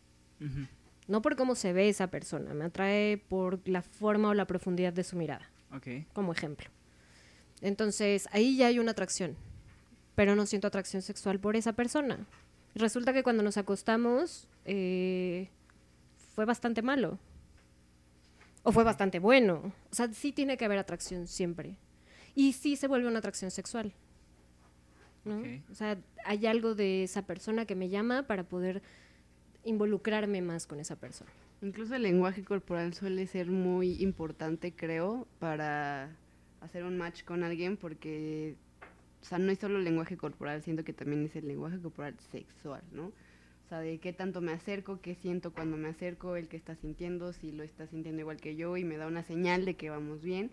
[1.07, 4.93] No por cómo se ve esa persona, me atrae por la forma o la profundidad
[4.93, 5.49] de su mirada.
[5.73, 6.07] Ok.
[6.13, 6.69] como ejemplo.
[7.61, 9.35] Entonces, ahí ya hay una atracción,
[10.15, 12.25] pero no siento atracción sexual por esa persona.
[12.75, 15.49] Resulta que cuando nos acostamos eh,
[16.33, 17.17] fue bastante malo.
[18.63, 19.73] O fue bastante bueno.
[19.91, 21.77] O sea, sí tiene que haber atracción siempre.
[22.35, 23.93] Y sí se vuelve una atracción sexual.
[25.71, 28.83] O sea, hay algo de esa persona que me llama para poder
[29.63, 31.31] involucrarme más con esa persona.
[31.61, 36.15] Incluso el lenguaje corporal suele ser muy importante, creo, para
[36.61, 38.55] hacer un match con alguien porque,
[39.25, 42.13] o sea, no es solo el lenguaje corporal, siento que también es el lenguaje corporal
[42.31, 43.05] sexual, ¿no?
[43.05, 46.75] O sea, de qué tanto me acerco, qué siento cuando me acerco, el que está
[46.75, 49.89] sintiendo, si lo está sintiendo igual que yo y me da una señal de que
[49.89, 50.51] vamos bien.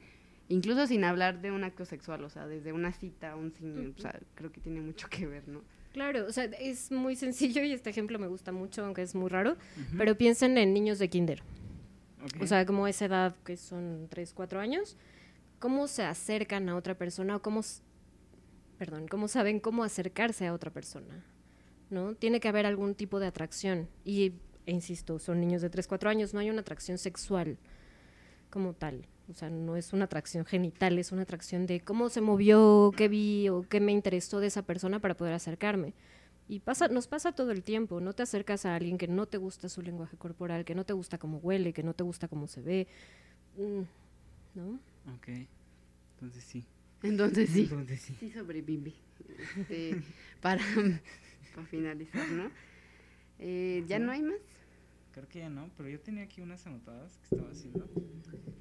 [0.49, 4.01] Incluso sin hablar de un acto sexual, o sea, desde una cita, un sin, o
[4.01, 5.61] sea, creo que tiene mucho que ver, ¿no?
[5.93, 9.29] Claro, o sea, es muy sencillo y este ejemplo me gusta mucho, aunque es muy
[9.29, 9.99] raro, Ujú.
[9.99, 11.43] pero piensen en niños de kinder,
[12.41, 14.97] o sea, como esa edad que son 3, 4 años,
[15.59, 17.61] cómo se acercan a otra persona o cómo,
[18.83, 21.25] perdón, cómo saben cómo acercarse a otra persona,
[21.89, 22.17] ¿no?
[22.17, 24.33] Tiene que haber algún tipo de atracción y,
[24.67, 27.59] e insisto, son niños de 3, 4 años, no hay una atracción sexual
[28.51, 29.07] como tal.
[29.31, 33.07] O sea, no es una atracción genital, es una atracción de cómo se movió, qué
[33.07, 35.95] vi o qué me interesó de esa persona para poder acercarme.
[36.49, 39.39] Y pasa, nos pasa todo el tiempo, no te acercas a alguien que no te
[39.39, 42.49] gusta su lenguaje corporal, que no te gusta cómo huele, que no te gusta cómo
[42.49, 42.89] se ve,
[43.57, 44.81] mm, ¿no?
[45.15, 45.29] Ok.
[46.17, 46.67] Entonces sí.
[47.03, 48.17] Entonces sí, Entonces sí.
[48.19, 48.95] sí sobrevive.
[49.59, 50.03] Este,
[50.41, 50.63] para,
[51.55, 52.51] para finalizar, ¿no?
[53.39, 54.37] Eh, ¿Ya no hay más?
[55.13, 57.89] Creo que ya no, pero yo tenía aquí unas anotadas que estaba haciendo.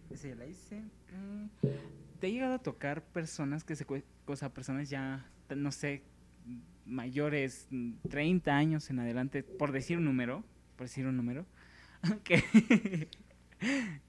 [0.10, 0.82] Esa ya la hice.
[0.82, 1.45] Mm,
[2.19, 3.86] ¿Te ha llegado a tocar personas que se...
[4.25, 5.25] O sea, personas ya,
[5.56, 6.04] no sé,
[6.86, 10.43] mayores, mm, 30 años en adelante, por decir un número,
[10.75, 11.45] por decir un número,
[12.23, 13.08] que...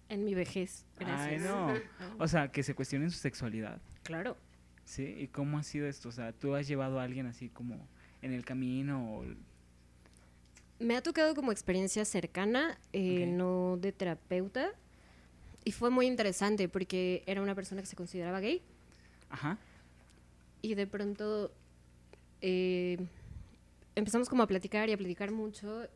[0.08, 1.42] En mi vejez, Ay, gracias.
[1.42, 1.72] no.
[2.18, 4.36] O sea, que se cuestionen su sexualidad, Claro.
[4.84, 5.14] ¿sí?
[5.18, 6.08] ¿Y cómo ha sido esto?
[6.08, 7.86] O sea, ¿tú has llevado a alguien así como
[8.20, 9.24] en el camino o...
[10.78, 14.72] Me ha tocado como experiencia cercana, eh, no de terapeuta,
[15.64, 18.62] y fue muy interesante porque era una persona que se consideraba gay
[19.30, 19.58] Ajá.
[20.60, 21.52] y de pronto
[22.40, 22.98] eh,
[23.94, 25.86] empezamos como a platicar y a platicar mucho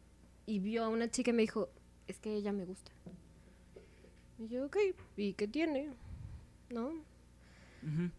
[0.47, 1.69] y vio a una chica y me dijo,
[2.07, 2.93] es que ella me gusta.
[4.39, 4.77] Y yo, ok,
[5.17, 5.89] ¿y qué tiene?
[6.71, 6.93] ¿No?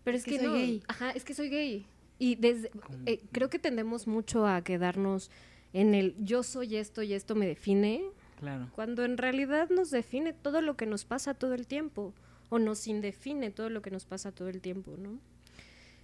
[0.03, 0.53] Pero Es es, que que, soy no.
[0.53, 0.83] gay.
[0.87, 1.85] Ajá, es que soy gay.
[2.19, 2.71] Y desde,
[3.05, 5.29] eh, creo que tendemos mucho a quedarnos
[5.73, 8.03] en el yo soy esto y esto me define,
[8.39, 8.69] Claro.
[8.75, 12.13] cuando en realidad nos define todo lo que nos pasa todo el tiempo,
[12.49, 15.19] o nos indefine todo lo que nos pasa todo el tiempo, ¿no?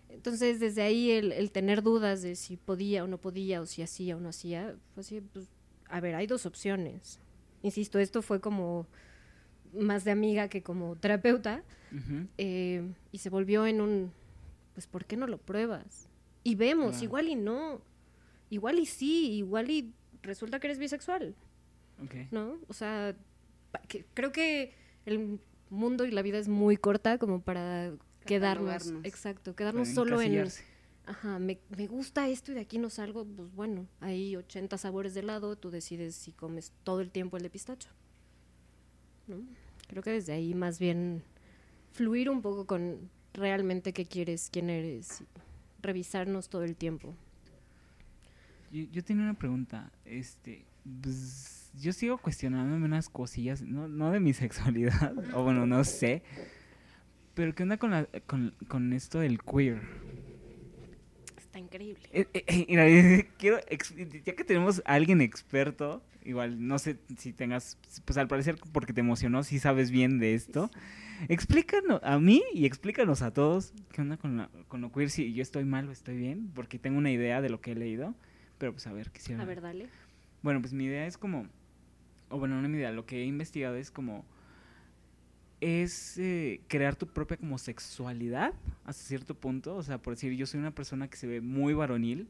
[0.10, 3.82] Entonces, desde ahí el, el tener dudas de si podía o no podía, o si
[3.82, 5.48] hacía o no hacía, fue así, pues,
[5.90, 7.20] a ver, hay dos opciones.
[7.64, 8.86] Insisto, esto fue como
[9.74, 11.64] más de amiga que como terapeuta,
[12.38, 12.82] eh,
[13.12, 14.12] y se volvió en un,
[14.74, 16.08] pues, ¿por qué no lo pruebas?
[16.44, 17.82] Y vemos, igual y no,
[18.50, 21.36] igual y sí, igual y resulta que eres bisexual.
[22.04, 22.16] Ok.
[22.32, 22.58] ¿no?
[22.68, 23.16] O sea,
[23.72, 24.74] pa- que- creo que
[25.06, 27.94] el mundo y la vida es muy corta como para
[28.26, 30.32] quedarnos, exacto, quedarnos Para solo en,
[31.06, 35.14] ajá, me, me gusta esto y de aquí no salgo, pues bueno, hay 80 sabores
[35.14, 37.90] de helado, tú decides si comes todo el tiempo el de pistacho,
[39.28, 39.38] ¿no?
[39.94, 41.22] Creo que desde ahí más bien
[41.92, 45.24] fluir un poco con realmente qué quieres, quién eres,
[45.84, 47.14] revisarnos todo el tiempo.
[48.72, 49.92] Yo, yo tenía una pregunta.
[50.04, 50.66] Este,
[51.04, 56.24] pues, yo sigo cuestionándome unas cosillas, no, no de mi sexualidad, o bueno, no sé.
[57.36, 59.80] Pero ¿qué onda con, la, con, con esto del queer?
[61.38, 62.10] Está increíble.
[62.12, 63.60] Eh, eh, eh, mira, quiero,
[64.26, 68.94] ya que tenemos a alguien experto, igual no sé si tengas, pues al parecer porque
[68.94, 70.70] te emocionó, si sabes bien de esto.
[71.30, 75.34] Explícanos a mí y explícanos a todos qué onda con, la- con lo queer, si
[75.34, 78.16] yo estoy mal o estoy bien, porque tengo una idea de lo que he leído,
[78.58, 79.42] pero pues a ver, quisiera...
[79.44, 79.88] A ver, dale.
[80.42, 81.48] Bueno, pues mi idea es como,
[82.30, 84.26] o bueno, no mi idea, lo que he investigado es como,
[85.62, 90.46] es eh, crear tu propia como sexualidad hasta cierto punto, o sea, por decir, yo
[90.46, 92.28] soy una persona que se ve muy varonil,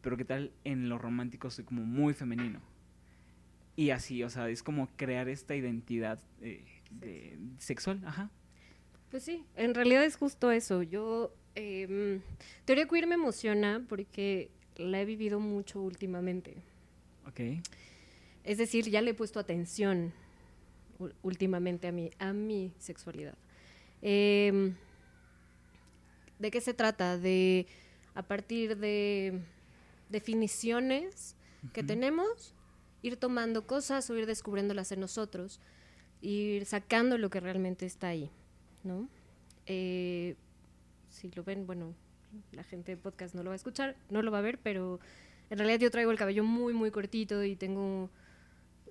[0.00, 2.60] pero que tal en lo romántico soy como muy femenino.
[3.76, 8.30] Y así, o sea, es como crear esta identidad eh, de, sexual, ajá.
[9.10, 10.82] Pues sí, en realidad es justo eso.
[10.82, 12.20] Yo, eh,
[12.64, 16.56] teoría queer me emociona porque la he vivido mucho últimamente.
[17.26, 17.40] Ok.
[18.44, 20.12] Es decir, ya le he puesto atención
[21.22, 23.36] últimamente a mi, a mi sexualidad.
[24.00, 24.72] Eh,
[26.38, 27.18] ¿De qué se trata?
[27.18, 27.66] De,
[28.14, 29.40] a partir de
[30.08, 31.36] definiciones
[31.72, 32.54] que tenemos,
[33.06, 35.60] ir tomando cosas o ir descubriéndolas en nosotros,
[36.20, 38.30] ir sacando lo que realmente está ahí,
[38.82, 39.08] ¿no?
[39.66, 40.36] Eh,
[41.08, 41.94] si lo ven, bueno,
[42.52, 45.00] la gente de podcast no lo va a escuchar, no lo va a ver, pero
[45.50, 48.10] en realidad yo traigo el cabello muy, muy cortito y tengo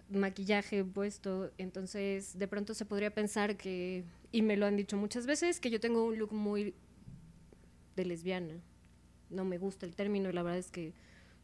[0.10, 5.26] maquillaje puesto, entonces de pronto se podría pensar que, y me lo han dicho muchas
[5.26, 6.74] veces, que yo tengo un look muy
[7.96, 8.56] de lesbiana.
[9.30, 10.94] No me gusta el término y la verdad es que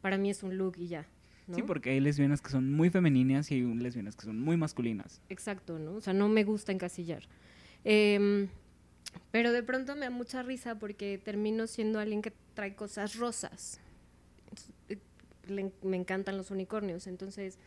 [0.02, 1.08] para mí es un look y ya.
[1.48, 1.56] ¿No?
[1.56, 5.22] Sí, porque hay lesbianas que son muy femeninas y hay lesbianas que son muy masculinas.
[5.30, 5.94] Exacto, ¿no?
[5.96, 7.24] O sea, no me gusta encasillar.
[7.84, 8.48] Em,
[9.32, 13.80] pero de pronto me da mucha risa porque termino siendo alguien que trae cosas rosas.
[14.90, 14.98] Eh,
[15.48, 17.58] le- me encantan los unicornios, entonces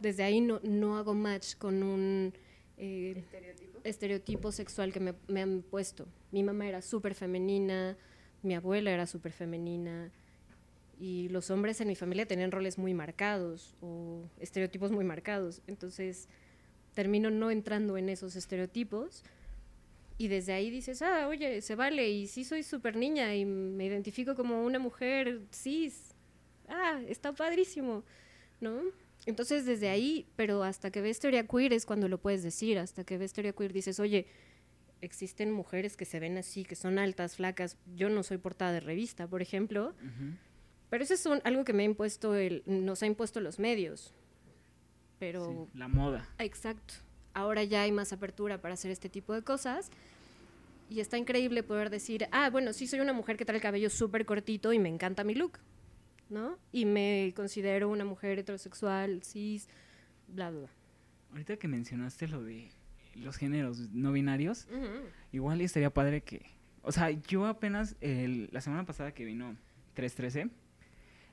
[0.00, 2.34] desde ahí no, no hago match con un
[2.76, 3.22] eh,
[3.84, 6.06] estereotipo sexual que me, me han puesto.
[6.32, 7.96] Mi mamá era súper femenina,
[8.42, 10.10] mi abuela era súper femenina,
[10.98, 15.62] y los hombres en mi familia tenían roles muy marcados o estereotipos muy marcados.
[15.66, 16.28] Entonces
[16.94, 19.24] termino no entrando en esos estereotipos
[20.16, 23.84] y desde ahí dices, ah, oye, se vale y sí soy súper niña y me
[23.86, 26.14] identifico como una mujer cis.
[26.68, 28.04] Ah, está padrísimo,
[28.60, 28.80] ¿no?
[29.26, 33.04] Entonces desde ahí, pero hasta que ves teoría queer es cuando lo puedes decir, hasta
[33.04, 34.26] que ves teoría queer dices, oye,
[35.00, 37.76] existen mujeres que se ven así, que son altas, flacas.
[37.96, 40.36] Yo no soy portada de revista, por ejemplo, Ujú.
[40.94, 44.14] Pero eso es un- algo que me ha impuesto el, nos ha impuesto los medios.
[45.18, 46.28] Pero Sí, la moda.
[46.38, 46.94] Exacto.
[47.32, 49.90] Ahora ya hay más apertura para hacer este tipo de cosas.
[50.88, 53.90] Y está increíble poder decir, ah, bueno, sí soy una mujer que trae el cabello
[53.90, 55.58] súper cortito y me encanta mi look,
[56.30, 56.58] ¿no?
[56.70, 59.66] Y me considero una mujer heterosexual, cis,
[60.28, 60.68] bla, bla.
[61.32, 62.70] Ahorita que mencionaste lo de
[63.16, 65.08] los géneros no binarios, Ujú.
[65.32, 66.46] igual y estaría padre que...
[66.82, 69.56] O sea, yo apenas el- la semana pasada que vino
[69.94, 70.50] 313,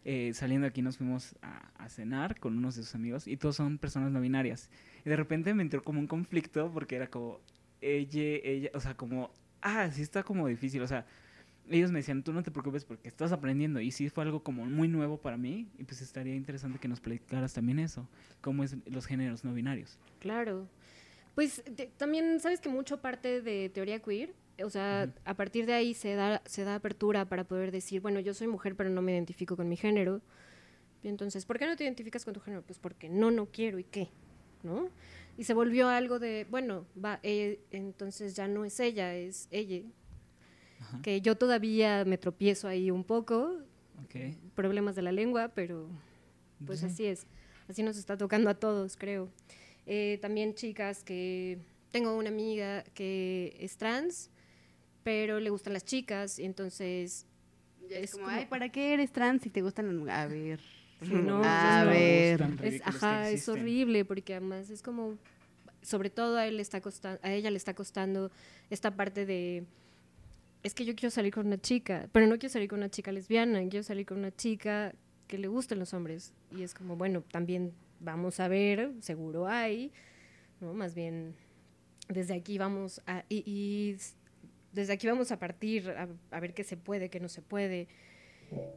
[0.04, 3.78] eh, saliendo aquí nos fuimos a, cenar con unos de sus amigos y todos son
[3.78, 4.70] personas no binarias.
[5.06, 7.40] Y de repente me entró como un conflicto porque era como
[7.82, 9.32] ella, ella, o sea, como,
[9.62, 11.06] ah, sí está como difícil, o sea,
[11.70, 14.66] ellos me decían, tú no te preocupes porque estás aprendiendo y sí fue algo como
[14.66, 18.08] muy nuevo para mí y pues estaría interesante que nos platicaras también eso,
[18.42, 19.98] cómo es los géneros no binarios.
[20.20, 20.68] Claro.
[21.36, 21.64] Pues
[21.98, 24.34] también sabes que mucho parte de teoría queer,
[24.64, 28.20] o sea, a partir de ahí se da, se da apertura para poder decir, bueno,
[28.20, 30.22] yo soy mujer pero no me identifico con mi género.
[31.04, 32.62] Y entonces, ¿por qué no te identificas con tu género?
[32.64, 34.10] Pues porque no, no quiero y qué,
[34.64, 34.90] ¿no?
[35.38, 39.82] Y se volvió algo de, bueno, va, eh, entonces ya no es ella, es ella.
[41.04, 43.58] Que yo todavía me tropiezo ahí un poco,
[44.04, 44.36] Ok.
[44.56, 45.88] problemas de la lengua, pero
[46.66, 46.86] pues Sí.
[46.88, 47.26] así es.
[47.70, 49.30] Así nos está tocando a todos, creo.
[49.86, 51.60] Eh, también chicas que...
[51.92, 54.30] Tengo una amiga que es trans,
[55.04, 57.26] pero le gustan las chicas, y entonces...
[57.90, 60.20] Ya es Es como, como- ay, ¿para qué eres trans si te gustan las mujeres?
[60.20, 60.60] A ver.
[61.02, 62.42] Sí, no, a ver.
[62.62, 65.18] Es, ajá, es horrible, porque además es como...
[65.82, 68.32] Sobre todo a, él le está costando, a ella le está costando
[68.70, 69.66] esta parte de...
[70.62, 73.12] Es que yo quiero salir con una chica, pero no quiero salir con una chica
[73.12, 74.94] lesbiana, quiero salir con una chica
[75.28, 76.34] que le gusten los hombres.
[76.56, 79.92] Y es como, bueno, también vamos a ver, seguro hay,
[80.60, 80.76] ¿no?
[80.76, 81.34] Más bien,
[82.10, 83.24] desde aquí vamos a...
[83.28, 84.14] Y, y s-
[84.74, 87.88] desde aquí vamos a partir a, ver qué se puede, qué no se puede.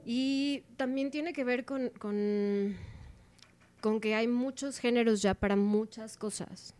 [0.04, 2.76] Y también tiene que ver con, con,
[3.80, 6.74] con que hay muchos géneros ya para muchas cosas,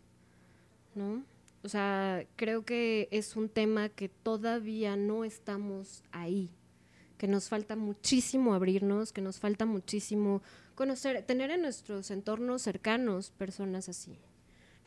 [0.95, 1.25] ¿no?
[1.63, 6.51] O sea, creo que es un tema que todavía no estamos ahí,
[7.17, 10.43] que nos falta muchísimo abrirnos, que nos falta muchísimo
[10.75, 14.19] conocer, tener en nuestros entornos cercanos personas así,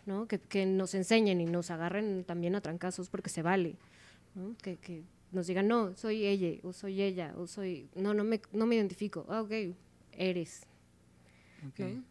[0.06, 0.28] ¿no?
[0.28, 3.76] Que, que nos enseñen y nos agarren también a trancazos porque se vale,
[4.38, 4.56] ¿no?
[4.62, 8.40] Que, que nos digan, no, soy ella, o soy ella, o soy, no, no me,
[8.54, 9.52] no me identifico, ah, ok,
[10.14, 10.66] eres,
[11.68, 11.80] Ok.
[11.80, 12.04] ¿no?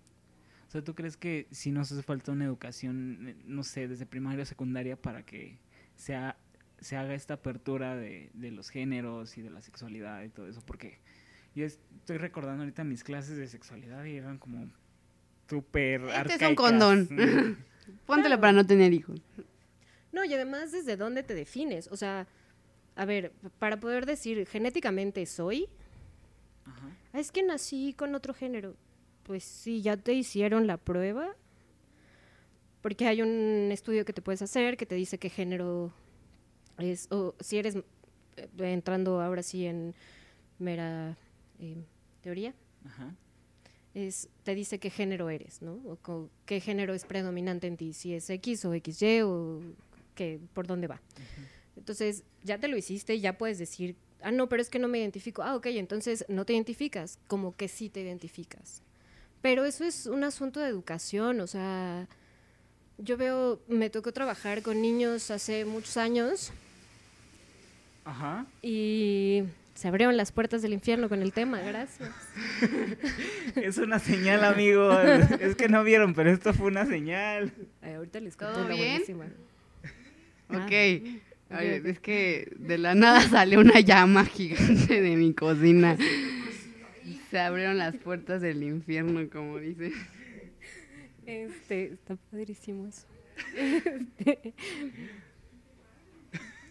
[0.68, 4.04] O sea, ¿tú crees que si nos hace falta una educación, eh, no sé, desde
[4.04, 5.58] primaria o secundaria para que
[5.94, 6.36] sea,
[6.80, 10.60] se haga esta apertura de, de los géneros y de la sexualidad y todo eso?
[10.66, 10.98] Porque
[11.54, 14.68] yo es- estoy recordando ahorita mis clases de sexualidad y eran como
[15.48, 16.56] súper Este es un arcaicas.
[16.56, 17.08] condón.
[18.06, 19.20] Póntelo para no tener hijos.
[20.26, 21.88] Y además desde dónde te defines.
[21.90, 22.26] O sea,
[22.94, 25.68] a ver, para poder decir genéticamente soy,
[26.64, 26.90] Ajá.
[27.12, 28.74] "Ah, es que nací con otro género.
[29.22, 31.34] Pues sí, ya te hicieron la prueba.
[32.82, 35.92] Porque hay un estudio que te puedes hacer que te dice qué género
[36.78, 37.76] es, o si eres,
[38.36, 39.94] eh, entrando ahora sí en
[40.58, 41.16] mera
[41.58, 41.84] eh,
[42.20, 42.54] teoría,
[42.84, 43.14] Ajá.
[43.94, 45.72] es, te dice qué género eres, ¿no?
[46.06, 49.60] O qué género es predominante en ti, si es X o XY o
[50.16, 51.00] qué, por dónde va.
[51.76, 54.98] Entonces, ya te lo hiciste, ya puedes decir, ah, no, pero es que no me
[54.98, 55.42] identifico.
[55.44, 58.82] Ah, ok, entonces no te identificas, como que sí te identificas.
[59.42, 62.08] Pero eso es un asunto de educación, o sea,
[62.98, 66.50] yo veo, me tocó trabajar con niños hace muchos años
[68.04, 68.46] Ajá.
[68.62, 69.44] y
[69.74, 72.10] se abrieron las puertas del infierno con el tema, gracias.
[73.56, 74.96] Es una señal, amigos.
[75.40, 77.52] es que no vieron, pero esto fue una señal.
[77.82, 78.90] Ay, ahorita les ¿Todo cuento una bien?
[78.92, 79.26] buenísima.
[80.48, 80.64] Ah.
[80.64, 80.72] Ok.
[81.48, 81.86] Oye, ok.
[81.86, 85.96] es que de la nada salió una llama gigante de mi cocina.
[87.30, 89.92] Se abrieron las puertas del infierno, como dice.
[91.24, 93.06] Este, está padrísimo eso.
[93.56, 94.54] Este,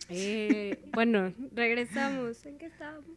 [0.09, 2.45] eh, bueno, regresamos.
[2.45, 3.09] ¿En qué estábamos?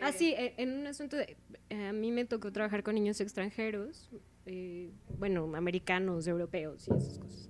[0.00, 1.36] Ah, sí, eh, en un asunto de...
[1.70, 4.10] eh, a mí me tocó trabajar con niños extranjeros,
[4.46, 7.48] eh, bueno, americanos, europeos y esas cosas.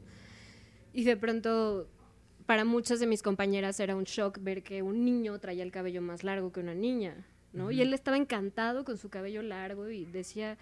[0.93, 1.89] Y de pronto,
[2.49, 6.01] para muchas de mis compañeras era un shock ver que un niño traía el cabello
[6.01, 7.71] más largo que una niña, ¿no?
[7.71, 10.57] Y él estaba encantado con su cabello largo y decía,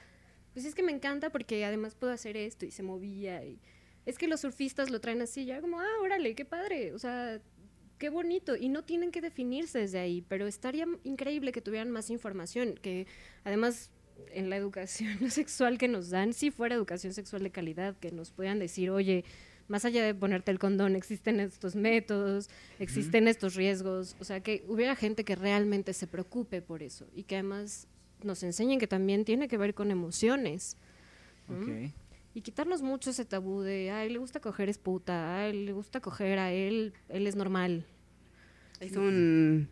[0.53, 3.61] pues es que me encanta porque además puedo hacer esto y se movía y
[4.05, 7.41] es que los surfistas lo traen así, ya como, ah, órale, qué padre, o sea,
[7.99, 12.11] qué bonito y no tienen que definirse desde ahí, pero estaría increíble que tuvieran más
[12.11, 13.07] información, que
[13.45, 13.93] además
[14.33, 18.33] en la educación sexual que nos dan, si fuera educación sexual de calidad, que nos
[18.33, 19.25] puedan decir, oye,
[19.69, 22.49] más allá de ponerte el condón, existen estos métodos,
[22.79, 27.25] existen estos riesgos, o sea, que hubiera gente que realmente se preocupe por eso y
[27.25, 27.89] que además
[28.23, 30.77] nos enseñen que también tiene que ver con emociones.
[32.35, 36.01] Y quitarnos mucho ese tabú de, ay, le gusta coger es puta, ay, le gusta
[36.01, 37.87] coger a él, él es normal.
[38.81, 39.69] Es un...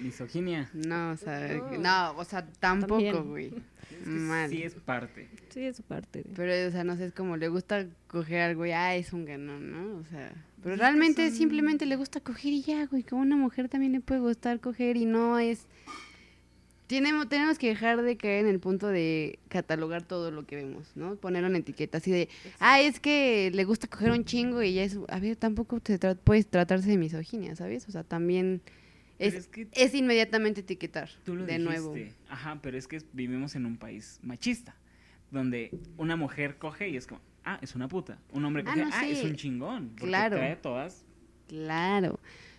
[0.00, 0.68] Misoginia.
[0.74, 1.78] No, o sea, No.
[1.78, 3.52] no, o sea, tampoco, güey.
[3.90, 5.28] Es que sí es parte.
[5.50, 6.22] Sí, es parte.
[6.22, 9.12] de- Pero, o sea, no sé, es como le gusta coger al güey, ah, es
[9.12, 9.98] un ganón, ¿no?
[10.00, 10.32] O sea,
[10.62, 14.20] pero realmente simplemente le gusta coger y ya, güey, como una mujer también le puede
[14.20, 15.66] gustar coger y no es...
[16.86, 20.90] Tenemos, tenemos que dejar de caer en el punto de catalogar todo lo que vemos,
[20.94, 21.16] ¿no?
[21.16, 22.28] Ponerlo en etiqueta, así de,
[22.60, 25.98] ah, es que le gusta coger un chingo y ya es, a ver, tampoco te
[25.98, 27.88] tra- puedes tratarse de misoginia, ¿sabes?
[27.88, 28.60] O sea, también
[29.18, 31.80] es, es que es inmediatamente etiquetar, Tú lo de dijiste.
[31.80, 31.94] nuevo.
[32.28, 34.74] Ajá, pero es que vivimos en un país machista,
[35.30, 38.18] donde una mujer coge y es como, ah, es una puta.
[38.32, 39.88] Un hombre Ah, coge, no, ah, es un chingón.
[39.90, 40.36] Porque Claro.
[40.36, 41.04] trae todas.
[41.48, 42.18] Claro.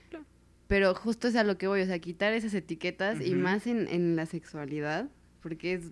[0.10, 0.26] Claro.
[0.68, 3.88] Pero justo es a lo que voy, o sea, quitar esas etiquetas y más en,
[3.88, 5.10] en la sexualidad,
[5.42, 5.92] porque es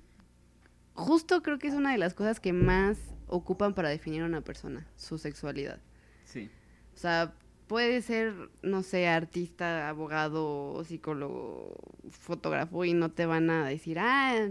[0.94, 2.98] justo creo que es una de las cosas que más
[3.28, 5.80] ocupan para definir a una persona, su sexualidad.
[6.26, 6.50] Sí.
[6.94, 7.34] O sea,
[7.74, 11.76] puede ser, no sé, artista, abogado, psicólogo,
[12.12, 14.48] fotógrafo y no te van a decir, ah,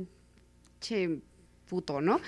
[0.80, 1.20] che,
[1.68, 2.18] puto, ¿no?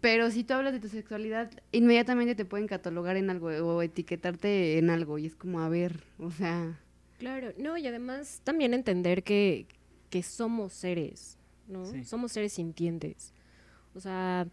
[0.00, 4.78] Pero si tú hablas de tu sexualidad, inmediatamente te pueden catalogar en algo o etiquetarte
[4.78, 6.80] en algo y es como, a ver, o sea,
[7.18, 9.66] Claro, no, y además también entender que,
[10.10, 11.86] que somos seres, ¿no?
[11.86, 12.04] Sí.
[12.04, 13.32] Somos seres sintientes.
[13.96, 14.46] O sea,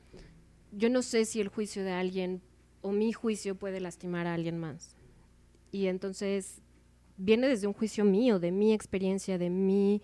[0.72, 2.42] yo no sé si el juicio de alguien
[2.82, 4.96] o mi juicio puede lastimar a alguien más.
[5.72, 6.62] Y entonces
[7.18, 10.02] viene desde un juicio mío, de mi experiencia, de mi,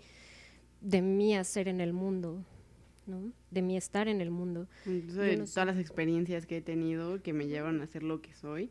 [0.80, 2.44] de mi hacer en el mundo,
[3.06, 3.32] ¿no?
[3.50, 4.66] De mi estar en el mundo.
[4.84, 5.36] sé.
[5.36, 8.70] todas las experiencias que he tenido que me llevaron a ser lo que soy.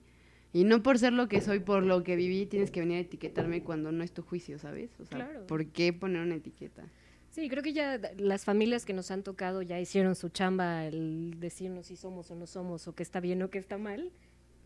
[0.53, 3.01] Y no por ser lo que soy, por lo que viví, tienes que venir a
[3.01, 4.89] etiquetarme cuando no es tu juicio, ¿sabes?
[4.99, 5.45] O sea, Claro.
[5.45, 6.83] ¿por qué poner una etiqueta?
[7.29, 11.35] Sí, creo que ya las familias que nos han tocado ya hicieron su chamba el
[11.39, 14.11] decirnos si somos o no somos o que está bien o que está mal,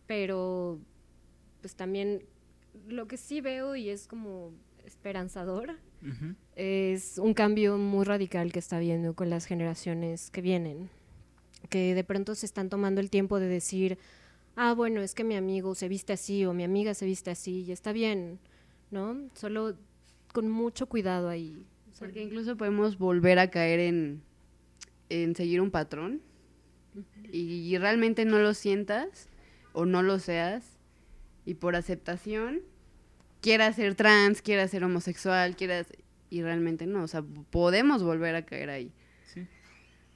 [0.06, 0.78] pero
[1.62, 2.24] pues también
[2.86, 4.52] lo que sí veo y es como
[4.84, 5.78] esperanzador
[6.56, 10.90] es un cambio muy radical que está viendo con las generaciones que vienen,
[11.70, 13.98] que de pronto se están tomando el tiempo de decir,
[14.56, 17.62] ah, bueno, es que mi amigo se viste así o mi amiga se viste así
[17.62, 18.40] y está bien,
[18.90, 19.16] ¿no?
[19.34, 19.76] Solo
[20.32, 21.64] con mucho cuidado ahí.
[21.90, 24.22] O sea, Porque incluso podemos volver a caer en,
[25.08, 26.20] en seguir un patrón
[27.30, 29.28] y, realmente no lo sientas
[29.72, 30.78] o no lo seas
[31.44, 32.60] y por aceptación
[33.40, 35.86] quieras ser trans, quieras ser homosexual, quieras
[36.30, 38.92] y realmente no, o sea, podemos volver a caer ahí.
[39.26, 39.40] Sí.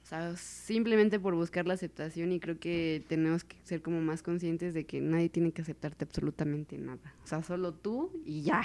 [0.03, 4.23] O sea, simplemente por buscar la aceptación y creo que tenemos que ser como más
[4.23, 7.13] conscientes de que nadie tiene que aceptarte absolutamente nada.
[7.23, 8.63] O sea, solo tú y ya.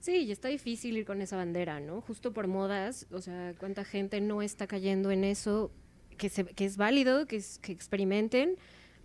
[0.00, 2.00] Sí, y está difícil ir con esa bandera, ¿no?
[2.00, 5.70] Justo por modas, o sea, cuánta gente no está cayendo en eso,
[6.16, 8.56] que, se, que es válido, que, es- que experimenten,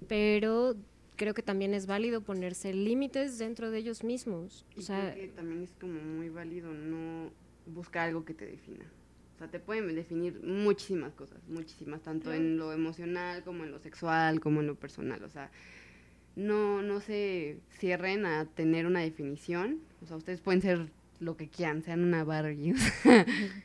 [0.07, 0.76] pero
[1.16, 4.66] creo que también es válido ponerse límites dentro de ellos mismos.
[4.76, 7.32] O Y sea, creo que también es como muy válido no
[7.66, 8.86] buscar algo que te defina.
[9.36, 12.38] O sea, te pueden definir muchísimas cosas, muchísimas, tanto Claro.
[12.39, 15.24] en lo emocional como en lo sexual, como en lo personal.
[15.24, 15.49] O sea,
[16.36, 19.80] no, no se cierren a tener una definición.
[20.01, 20.88] O sea, ustedes pueden ser
[21.20, 22.74] lo que quieran, sean una Barbie.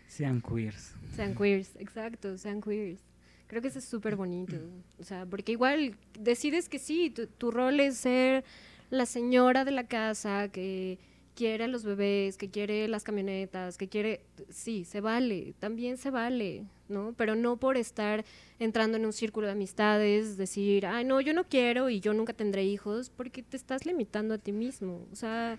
[0.06, 0.92] Sean queers.
[1.14, 3.00] sean queers, exacto, sean queers.
[3.48, 4.56] Creo que eso es súper bonito.
[5.00, 8.44] O sea, porque igual decides que sí, tu, tu rol es ser
[8.90, 10.98] la señora de la casa que
[11.34, 14.22] quiere a los bebés, que quiere las camionetas, que quiere...
[14.50, 17.14] Sí, se vale, también se vale, ¿no?
[17.16, 18.24] Pero no por estar
[18.58, 22.32] entrando en un círculo de amistades, decir, ay, no, yo no quiero y yo nunca
[22.32, 25.06] tendré hijos, porque te estás limitando a ti mismo.
[25.12, 25.58] O sea,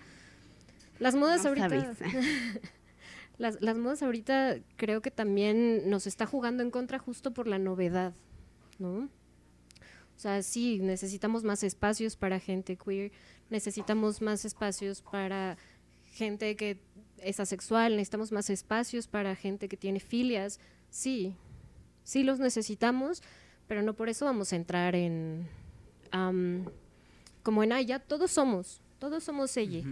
[0.99, 1.95] las modas No ahorita...
[3.39, 7.57] Las, las modas ahorita creo que también nos está jugando en contra justo por la
[7.57, 8.13] novedad,
[8.77, 9.09] ¿no?
[10.19, 13.13] O sea, sí, necesitamos más espacios para gente queer,
[13.49, 15.57] necesitamos más espacios para
[16.03, 16.81] gente que
[17.19, 20.59] es asexual, necesitamos más espacios para gente que tiene filias,
[20.89, 21.35] sí,
[22.03, 23.23] sí los necesitamos,
[23.67, 25.47] pero no por eso vamos a entrar en,
[27.43, 29.85] como en, ah, ya todos somos, todos somos ella.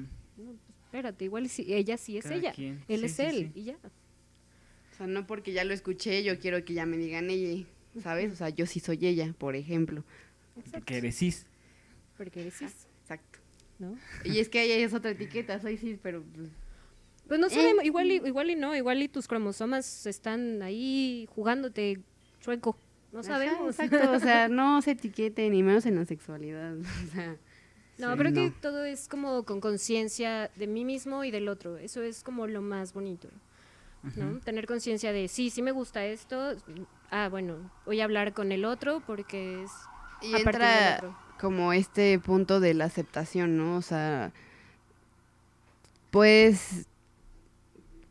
[0.97, 2.83] Espérate, igual si- ella sí es Cada ella, quien.
[2.87, 3.59] él Sí, es sí, él, sí.
[3.59, 3.77] y ya.
[4.91, 7.63] O sea, no porque ya lo escuché, yo quiero que ya me digan ella,
[8.01, 8.31] ¿sabes?
[8.33, 10.03] O sea, yo sí soy ella, por ejemplo.
[10.71, 11.45] Porque eres cis.
[12.17, 13.39] Porque eres cis, Exacto.
[13.77, 13.95] ¿no?
[14.23, 16.49] Y es que ella es otra etiqueta, soy cis, pero pues,
[17.27, 21.27] Pues no Eh, sabemos, igual y, igual y no, igual y tus cromosomas están ahí
[21.29, 21.99] jugándote
[22.39, 22.75] chueco,
[23.11, 23.79] no Ajá, sabemos.
[23.79, 26.75] exacto, o sea, no se etiqueten, ni menos en la sexualidad.
[27.07, 27.37] O sea,
[27.97, 31.77] No, Sí, creo que todo es como con conciencia de mí mismo y del otro.
[31.77, 33.29] Eso es como lo más bonito.
[34.15, 34.39] ¿no?
[34.39, 36.55] Tener conciencia de, sí, sí me gusta esto,
[37.11, 39.71] ah, bueno, voy a hablar con el otro porque es
[40.21, 41.17] Y a del otro.
[41.39, 43.75] como este punto de la aceptación, ¿no?
[43.75, 44.31] O sea,
[46.09, 46.87] puedes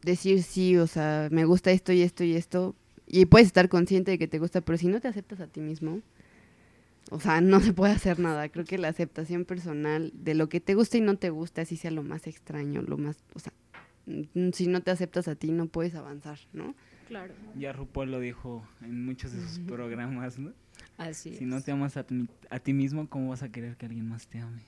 [0.02, 2.74] decir sí, o sea, me gusta esto y esto y esto,
[3.06, 5.60] y puedes estar consciente de que te gusta, pero si no te aceptas a ti
[5.60, 6.00] mismo,
[7.10, 8.48] o sea, no se puede hacer nada.
[8.48, 11.76] Creo que la aceptación personal de lo que te gusta y no te gusta, así
[11.76, 13.52] sea lo más extraño, lo más, o sea,
[14.06, 16.74] mm, si no te aceptas a ti, no puedes avanzar, ¿no?
[17.08, 20.52] Claro, Ya RuPaul lo dijo en muchos de sus programas, ¿no?
[20.98, 23.86] así Si no te amas a, ti- a ti mismo, ¿cómo vas a querer que
[23.86, 24.62] alguien más te ame?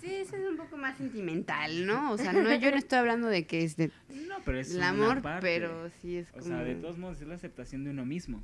[0.00, 2.12] Sí, eso es un poco más sentimental, ¿no?
[2.12, 3.90] O sea, no, yo no estoy hablando de que es de
[4.28, 5.46] No, pero es el amor, parte.
[5.46, 6.44] pero sí es O como...
[6.46, 8.42] sea, de todos modos es la aceptación de uno mismo.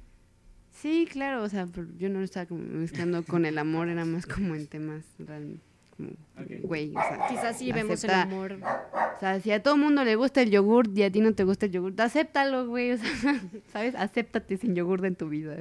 [0.80, 4.04] Sí, claro, o sea, pero yo no lo estaba como mezclando con el amor, era
[4.04, 5.58] más como en temas real,
[5.96, 6.10] como,
[6.40, 6.62] Ok.
[6.62, 8.58] güey, o sea, Quizás sí vemos el amor.
[8.62, 11.42] O sea, si a todo mundo le gusta el yogur y a ti no te
[11.44, 13.10] gusta el yogur, acéptalo, güey, o sea,
[13.72, 13.94] ¿sabes?
[13.96, 15.56] Acéptate sin yogur en tu vida.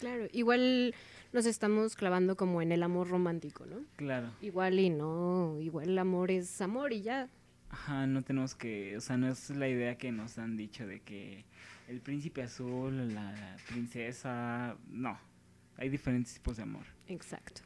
[0.00, 0.94] Claro, igual
[1.32, 3.78] nos estamos clavando como en el amor romántico, ¿no?
[3.96, 4.28] Claro.
[4.40, 7.28] Igual y no, igual el amor es amor y ya.
[7.70, 11.00] Ajá, no tenemos que, o sea, no es la idea que nos han dicho de
[11.00, 11.44] que
[11.88, 15.18] el príncipe azul, la princesa, no.
[15.76, 16.84] Hay diferentes tipos de amor.
[17.08, 17.62] Exacto.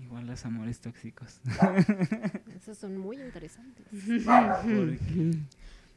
[0.00, 1.40] Igual los amores tóxicos.
[2.56, 3.86] Esos son muy interesantes.
[3.90, 5.36] Porque-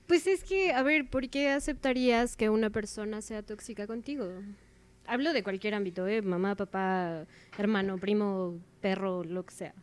[0.07, 4.25] Pues es que, a ver, ¿por qué aceptarías que una persona sea tóxica contigo?
[5.05, 6.21] Hablo de cualquier ámbito, ¿eh?
[6.21, 7.25] Mamá, papá,
[7.57, 9.73] hermano, primo, perro, lo que sea.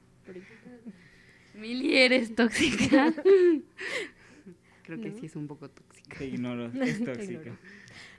[1.55, 3.13] Mili, eres tóxica.
[4.83, 5.19] Creo que ¿No?
[5.19, 5.94] sí es un poco tóxica.
[6.19, 7.57] Te ignoro, es tóxico.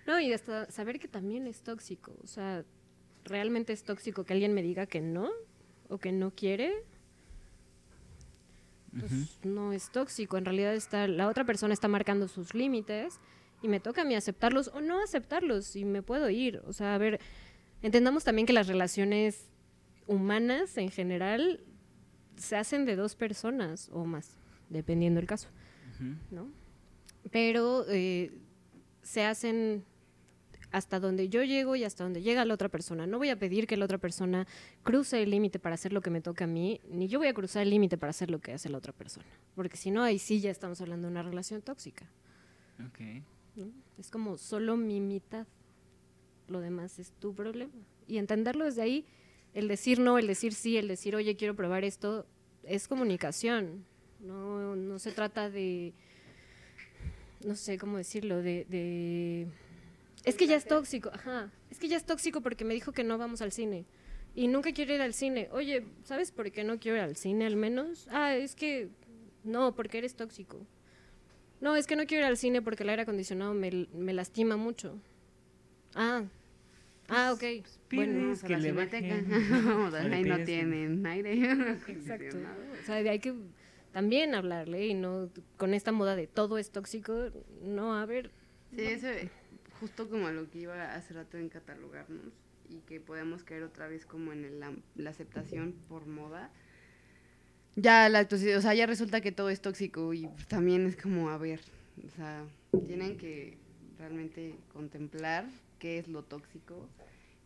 [0.07, 2.15] No, y hasta saber que también es tóxico.
[2.23, 2.63] O sea,
[3.23, 5.29] ¿realmente es tóxico que alguien me diga que no?
[5.89, 6.73] ¿O que no quiere?
[8.97, 9.11] Pues
[9.43, 10.37] no es tóxico.
[10.37, 13.19] En realidad está, la otra persona está marcando sus límites
[13.61, 16.61] y me toca a mí aceptarlos o no aceptarlos y me puedo ir.
[16.65, 17.19] O sea, a ver,
[17.81, 19.49] entendamos también que las relaciones
[20.07, 21.61] humanas en general
[22.37, 24.37] se hacen de dos personas o más,
[24.69, 25.49] dependiendo del caso.
[26.31, 26.49] ¿no?
[27.31, 28.31] Pero eh,
[29.01, 29.83] se hacen
[30.71, 33.07] hasta donde yo llego y hasta donde llega la otra persona.
[33.07, 34.45] No voy a pedir que la otra persona
[34.83, 37.33] cruce el límite para hacer lo que me toca a mí, ni yo voy a
[37.33, 39.25] cruzar el límite para hacer lo que hace la otra persona.
[39.55, 42.05] Porque si no, ahí sí ya estamos hablando de una relación tóxica.
[42.85, 43.23] Ok.
[43.55, 43.71] ¿no?
[43.97, 45.47] Es como solo mi mitad.
[46.49, 47.71] Lo demás es tu problema.
[48.07, 49.05] Y entenderlo desde ahí,
[49.53, 52.25] el decir no, el decir sí, el decir, oye, quiero probar esto,
[52.63, 53.85] es comunicación.
[54.19, 55.93] No, no se trata de,
[57.45, 59.47] no sé cómo decirlo, de, de...
[60.23, 61.51] Es que ya es tóxico, ajá.
[61.69, 63.85] Es que ya es tóxico porque me dijo que no vamos al cine.
[64.33, 65.47] Y nunca quiero ir al cine.
[65.51, 68.07] Oye, ¿sabes por qué no quiero ir al cine al menos?
[68.11, 68.89] Ah, es que
[69.43, 70.65] no, porque eres tóxico.
[71.61, 74.57] No, es que no quiero ir al cine porque el aire acondicionado me, me lastima
[74.57, 74.99] mucho.
[75.93, 76.23] Ah,
[77.07, 77.43] ah, ok.
[77.93, 79.15] Bueno, Pides a que la le cineteca.
[79.15, 80.27] bajen.
[80.27, 81.33] No tienen aire.
[81.51, 82.13] exacto.
[82.13, 82.61] acondicionado.
[82.81, 83.33] O sea, hay que
[83.95, 87.31] también hablarle y no con esta moda de todo es tóxico,
[87.61, 88.29] no, a ver,
[88.75, 89.29] Sí, eso es
[89.79, 92.33] justo como lo que iba hace rato en catalogarnos
[92.69, 96.51] y que podemos caer otra vez como en el la aceptación por moda.
[97.77, 101.37] Ya la o sea, ya resulta que todo es tóxico y también es como, a
[101.37, 101.61] ver,
[102.05, 102.43] o sea,
[102.85, 103.57] tienen que
[103.97, 105.45] realmente contemplar
[105.79, 106.89] qué es lo tóxico,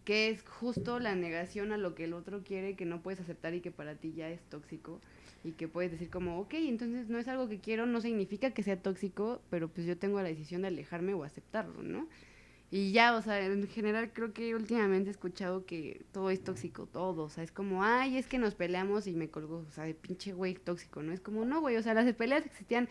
[0.04, 3.54] qué es justo la negación a lo que el otro quiere que no puedes aceptar
[3.54, 5.00] y que para ti ya es tóxico
[5.44, 8.64] y que puedes decir como, ok, entonces no es algo que quiero, no significa que
[8.64, 12.08] sea tóxico, pero pues yo tengo la decisión de alejarme o aceptarlo, ¿no?
[12.72, 16.86] Y ya, o sea, en general creo que últimamente he escuchado que todo es tóxico,
[16.86, 19.86] todo, o sea, es como, ay, es que nos peleamos y me colgó, o sea,
[19.86, 21.12] de pinche güey tóxico, ¿no?
[21.12, 22.88] Es como, no, güey, o sea, las peleas existían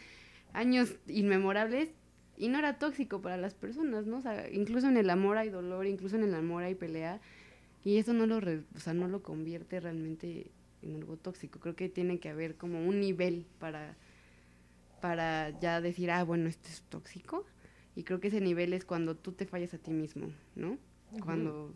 [0.53, 1.91] años inmemorables
[2.37, 4.19] y no era tóxico para las personas, ¿no?
[4.19, 7.21] O sea, incluso en el amor hay dolor, incluso en el amor hay pelea
[7.85, 10.51] y eso no lo, re- o sea, no lo convierte realmente
[10.83, 11.61] en algo tóxico.
[11.61, 13.97] Creo que tiene que haber como un nivel para,
[15.01, 17.45] para ya decir, ah, bueno, esto es tóxico.
[17.97, 20.79] Y creo que ese nivel es cuando tú te fallas a ti mismo, ¿no?
[21.25, 21.75] Cuando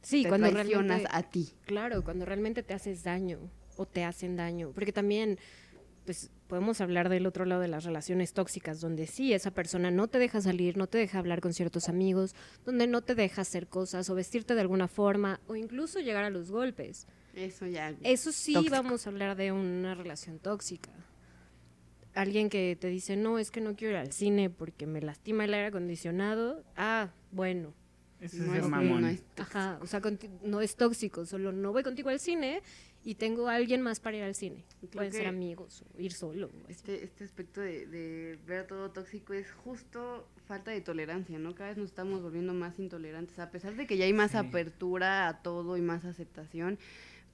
[0.00, 1.52] sí, te cuando traicionas a ti.
[1.66, 3.38] claro, cuando realmente te haces daño
[3.76, 5.38] o te hacen daño, porque también
[6.04, 10.08] pues podemos hablar del otro lado de las relaciones tóxicas, donde sí, esa persona no
[10.08, 13.68] te deja salir, no te deja hablar con ciertos amigos, donde no te deja hacer
[13.68, 17.06] cosas o vestirte de alguna forma o incluso llegar a los golpes.
[17.34, 17.94] Eso ya.
[18.02, 18.74] Eso sí Tóxico.
[18.76, 20.90] vamos a hablar de una relación tóxica.
[22.14, 25.46] Alguien que te dice, no, es que no quiero ir al cine porque me lastima
[25.46, 26.62] el aire acondicionado.
[26.76, 27.72] Ah, bueno.
[28.20, 29.00] Eso es no es- mamón.
[29.00, 30.00] no es Ajá, o sea,
[30.44, 32.62] no es tóxico, solo no voy contigo al cine
[33.02, 34.62] y tengo a alguien más para ir al cine.
[34.78, 36.46] Creo Pueden ser amigos o ir solo.
[36.46, 36.70] o.
[36.70, 41.54] Este, este aspecto de, de ver todo tóxico es justo falta de tolerancia, ¿no?
[41.56, 44.36] Cada vez nos estamos volviendo más intolerantes, a pesar de que ya hay más Sí.
[44.36, 46.78] apertura a todo y más aceptación.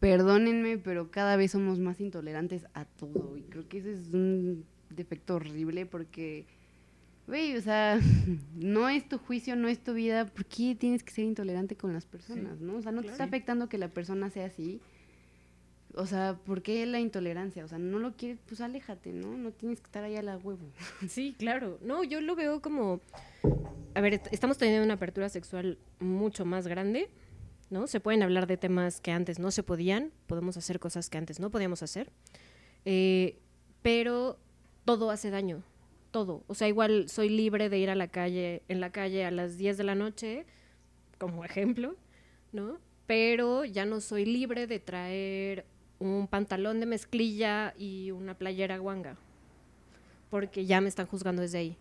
[0.00, 3.36] Perdónenme, pero cada vez somos más intolerantes a todo.
[3.36, 6.46] Y creo que ese es un defecto horrible porque,
[7.26, 7.98] güey, o sea,
[8.56, 10.26] no es tu juicio, no es tu vida.
[10.26, 12.76] ¿Por qué tienes que ser intolerante con las personas, no?
[12.76, 14.80] O sea, no te está afectando que la persona sea así.
[15.94, 17.64] O sea, ¿por qué la intolerancia?
[17.64, 19.36] O sea, no lo quieres, pues aléjate, ¿no?
[19.36, 20.70] No tienes que estar ahí a la huevo.
[21.08, 21.78] Sí, claro.
[21.82, 23.00] No, yo lo veo como.
[23.94, 27.08] A ver, est- estamos teniendo una apertura sexual mucho más grande,
[27.70, 27.86] ¿no?
[27.86, 31.40] Se pueden hablar de temas que antes no se podían, podemos hacer cosas que antes
[31.40, 32.10] no podíamos hacer,
[32.84, 33.38] eh,
[33.82, 34.38] pero
[34.84, 35.62] todo hace daño,
[36.10, 36.44] todo.
[36.46, 39.58] O sea, igual soy libre de ir a la calle, en la calle a las
[39.58, 40.46] 10 de la noche,
[41.18, 41.96] como ejemplo,
[42.52, 42.78] ¿no?
[43.06, 45.66] Pero ya no soy libre de traer
[45.98, 49.18] un pantalón de mezclilla y una playera guanga
[50.30, 51.76] porque ya me están juzgando desde ahí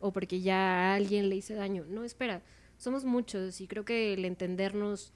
[0.00, 1.84] o porque ya a alguien le hice daño.
[1.88, 2.42] No, espera,
[2.76, 5.12] somos muchos y creo que el entendernos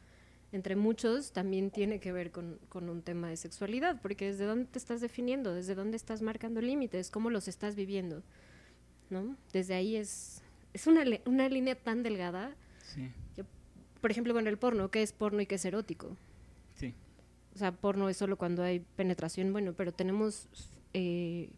[0.53, 4.67] entre muchos también tiene que ver con, con un tema de sexualidad, porque desde dónde
[4.67, 8.23] te estás definiendo, desde dónde estás marcando límites, cómo los estás viviendo,
[9.11, 9.37] ¿no?
[9.53, 10.43] Desde ahí es,
[10.73, 12.55] es una, una línea tan delgada.
[12.83, 13.11] Sí,
[14.01, 16.17] Por ejemplo, con el porno, ¿qué es porno y qué es erótico?
[16.75, 16.95] sí.
[17.55, 20.47] O sea, porno es solo cuando hay penetración, bueno, pero tenemos,
[20.93, 21.49] eh,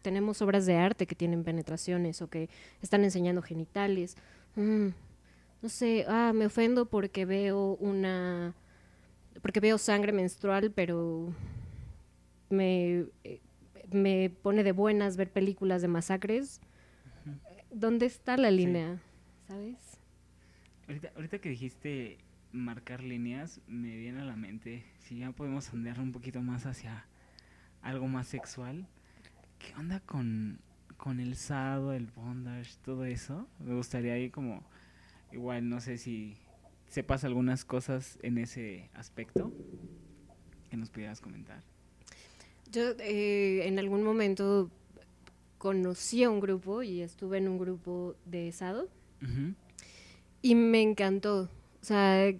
[0.00, 2.48] tenemos obras de arte que tienen penetraciones o que
[2.80, 4.16] están enseñando genitales.
[4.56, 4.88] Mm,
[5.64, 8.54] no sé, ah, me ofendo porque veo una,
[9.40, 11.32] porque veo sangre menstrual, pero
[12.50, 13.40] me, eh,
[13.90, 16.60] me pone de buenas ver películas de masacres.
[17.70, 19.00] ¿Dónde está la línea?
[19.48, 19.78] ¿Sabes?
[20.86, 22.18] Ahorita, ahorita que dijiste
[22.52, 27.06] marcar líneas, me viene a la mente, si ya podemos andar un poquito más hacia
[27.80, 28.86] algo más sexual,
[29.58, 30.58] ¿qué onda con,
[30.98, 33.48] con el sado, el bondage, todo eso?
[33.60, 34.62] Me gustaría ahí como,
[35.34, 36.36] igual, no sé si
[36.88, 39.52] sepas algunas cosas en ese aspecto
[40.70, 41.62] que nos pudieras comentar.
[42.70, 44.70] Yo eh, en algún momento
[45.58, 48.88] conocí a un grupo y estuve en un grupo de Sado
[50.42, 51.48] y me encantó.
[51.80, 52.32] O sea,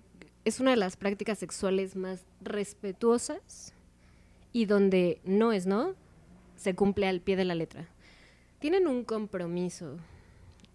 [0.45, 3.75] es una de las prácticas sexuales más respetuosas
[4.53, 5.95] y donde no es no,
[6.57, 7.89] se cumple al pie de la letra.
[8.59, 9.99] Tienen un compromiso,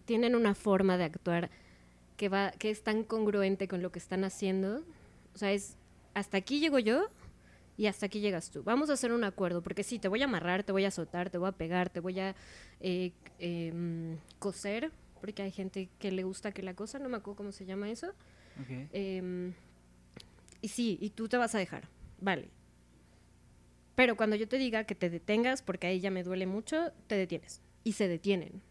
[0.05, 1.51] tienen una forma de actuar
[2.19, 4.83] que, va, que es tan congruente con lo que están haciendo.
[5.33, 5.77] O sea, es
[6.13, 7.07] hasta aquí llego yo
[7.77, 8.61] y hasta aquí llegas tú.
[8.61, 11.29] Vamos a hacer un acuerdo, porque sí, te voy a amarrar, te voy a azotar,
[11.29, 12.35] te voy a pegar, te voy a
[12.81, 14.91] eh, eh, mm, coser,
[15.21, 17.89] porque hay gente que le gusta que la cosa, no me acuerdo cómo se llama
[17.89, 18.09] eso.
[18.09, 18.89] ok.
[18.91, 19.53] Em,
[20.61, 21.87] y sí, y tú te vas a dejar,
[22.19, 22.49] vale.
[23.95, 27.15] Pero cuando yo te diga que te detengas, porque ahí ya me duele mucho, te
[27.15, 27.61] detienes.
[27.85, 28.61] Y se detienen.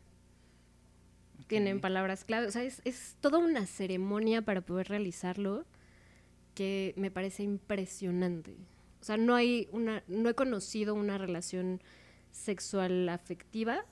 [1.48, 2.46] Tienen palabras clave.
[2.46, 5.64] O sea, es, es toda una ceremonia para poder realizarlo
[6.54, 8.56] que me parece impresionante.
[9.00, 11.80] O sea, no hay una, no he conocido una relación
[12.32, 13.84] sexual afectiva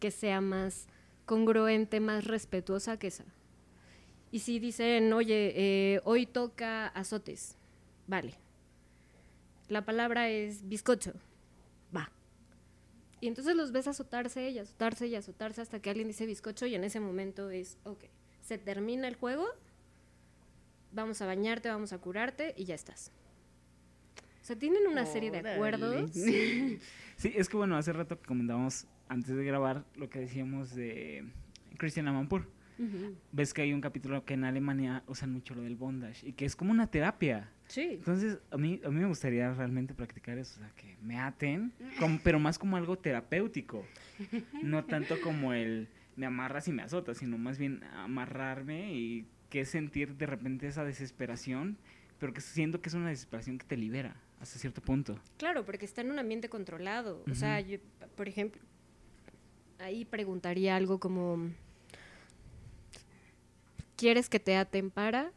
[0.00, 0.88] que sea más
[1.24, 3.24] congruente, más respetuosa que esa.
[4.32, 7.56] Y si dicen, oye, eh, hoy toca azotes,
[8.06, 8.34] vale.
[9.68, 11.12] La palabra es bizcocho.
[13.22, 16.74] Y entonces los ves azotarse y azotarse y azotarse hasta que alguien dice bizcocho y
[16.74, 18.06] en ese momento es, ok,
[18.40, 19.46] se termina el juego,
[20.90, 23.12] vamos a bañarte, vamos a curarte y ya estás.
[24.42, 25.54] O sea, tienen una serie de Órale.
[25.54, 26.10] acuerdos.
[27.16, 31.24] Sí, es que bueno, hace rato que comentábamos antes de grabar lo que decíamos de
[31.78, 32.48] Christian Amanpour.
[32.80, 33.14] Ujú.
[33.30, 36.44] Ves que hay un capítulo que en Alemania usan mucho lo del bondage y que
[36.44, 37.52] es como una terapia.
[37.68, 37.92] Sí.
[37.92, 41.72] Entonces, a mí, a mí me gustaría realmente practicar eso, o sea, que me aten,
[41.98, 43.86] como- pero más como algo terapéutico.
[44.62, 49.64] No tanto como el me amarras y me azotas, sino más bien amarrarme y que
[49.64, 51.78] sentir de repente esa desesperación,
[52.18, 55.18] pero que siento que es una desesperación que te libera hasta cierto punto.
[55.38, 57.24] Claro, porque está en un ambiente controlado.
[57.30, 57.78] O sea, yo,
[58.16, 58.60] por ejemplo,
[59.78, 61.48] ahí preguntaría algo como,
[63.96, 65.30] ¿quieres que te aten para?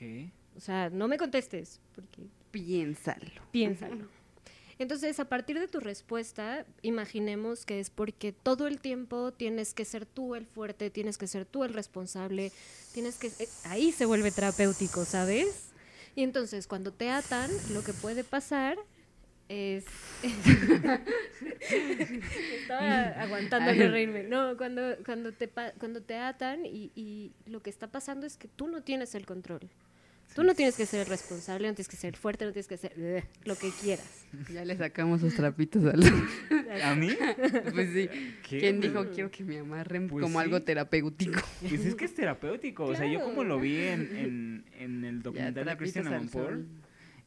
[0.00, 0.30] Ok.
[0.56, 3.42] O sea, no me contestes, porque Piénsalo.
[3.52, 4.08] piénsalo.
[4.78, 9.84] Entonces, a partir de tu respuesta, imaginemos que es porque todo el tiempo tienes que
[9.84, 12.50] ser tú el fuerte, tienes que ser tú el responsable,
[12.94, 13.26] tienes que...
[13.26, 15.68] eh, Ahí se vuelve terapéutico, ¿sabes?
[16.16, 18.78] Y entonces, cuando te atan, lo que puede pasar
[19.50, 19.84] es...
[21.70, 24.22] Estaba aguantando no reírme.
[24.24, 28.36] No, cuando, cuando, te, pa- cuando te atan y, y lo que está pasando es
[28.36, 29.68] que tú no tienes el control.
[30.34, 32.92] Tú no tienes que ser responsable, no tienes que ser fuerte, no tienes que ser
[32.96, 34.26] eh, lo que quieras.
[34.52, 36.00] Ya le sacamos sus trapitos al...
[36.84, 37.10] ¿A mí?
[37.74, 38.08] pues sí.
[38.48, 38.60] ¿Qué?
[38.60, 40.44] ¿Quién dijo quiero que me amarren Pues como sí.
[40.44, 41.40] algo terapéutico?
[41.60, 42.84] Pues es que es terapéutico.
[42.84, 46.66] O sea, yo como lo vi en, en, en el Ya, documental de Amanpour, sol.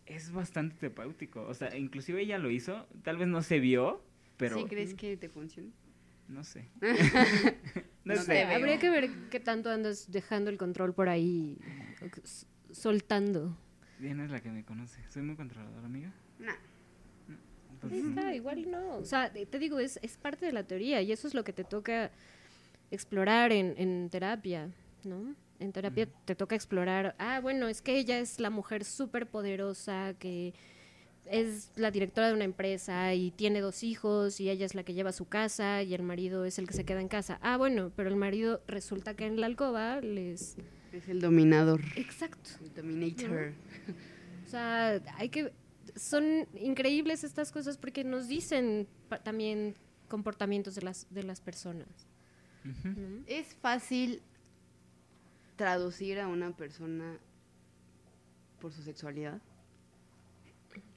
[0.05, 1.41] es bastante terapéutico.
[1.43, 2.87] O sea, inclusive ella lo hizo.
[3.03, 4.01] Tal vez no se vio,
[4.37, 5.69] pero ¿Sí crees que te funciona?
[6.29, 6.69] no sé.
[8.05, 8.43] No sé.
[8.43, 11.57] Habría que ver qué tanto andas dejando el control por ahí,
[12.73, 13.57] soltando.
[13.99, 15.01] Diana es la que me conoce.
[15.09, 16.13] Soy muy controladora, amiga.
[16.39, 16.51] No.
[17.71, 18.97] Entonces, está, igual no.
[18.97, 21.43] O sea, te te digo, es, es parte de la teoría y eso es lo
[21.43, 22.11] que te toca
[22.91, 24.69] explorar en, en terapia,
[25.03, 25.35] ¿no?
[25.59, 30.13] En terapia te toca explorar, ah, bueno, es que ella es la mujer súper poderosa
[30.19, 30.53] que
[31.25, 34.93] es la directora de una empresa y tiene dos hijos y ella es la que
[34.93, 37.39] lleva su casa y el marido es el que se queda en casa.
[37.41, 40.57] Ah, bueno, pero el marido resulta que en la alcoba les...
[40.93, 41.81] Es el dominador.
[41.95, 42.51] Exacto.
[42.61, 43.53] El dominator.
[44.45, 45.51] O sea, hay que...
[45.95, 48.87] Son increíbles estas cosas porque nos dicen
[49.23, 49.75] también
[50.07, 51.87] comportamientos de las, de las personas.
[53.27, 54.21] Es fácil
[55.55, 57.17] traducir a una persona
[58.61, 59.41] por su sexualidad.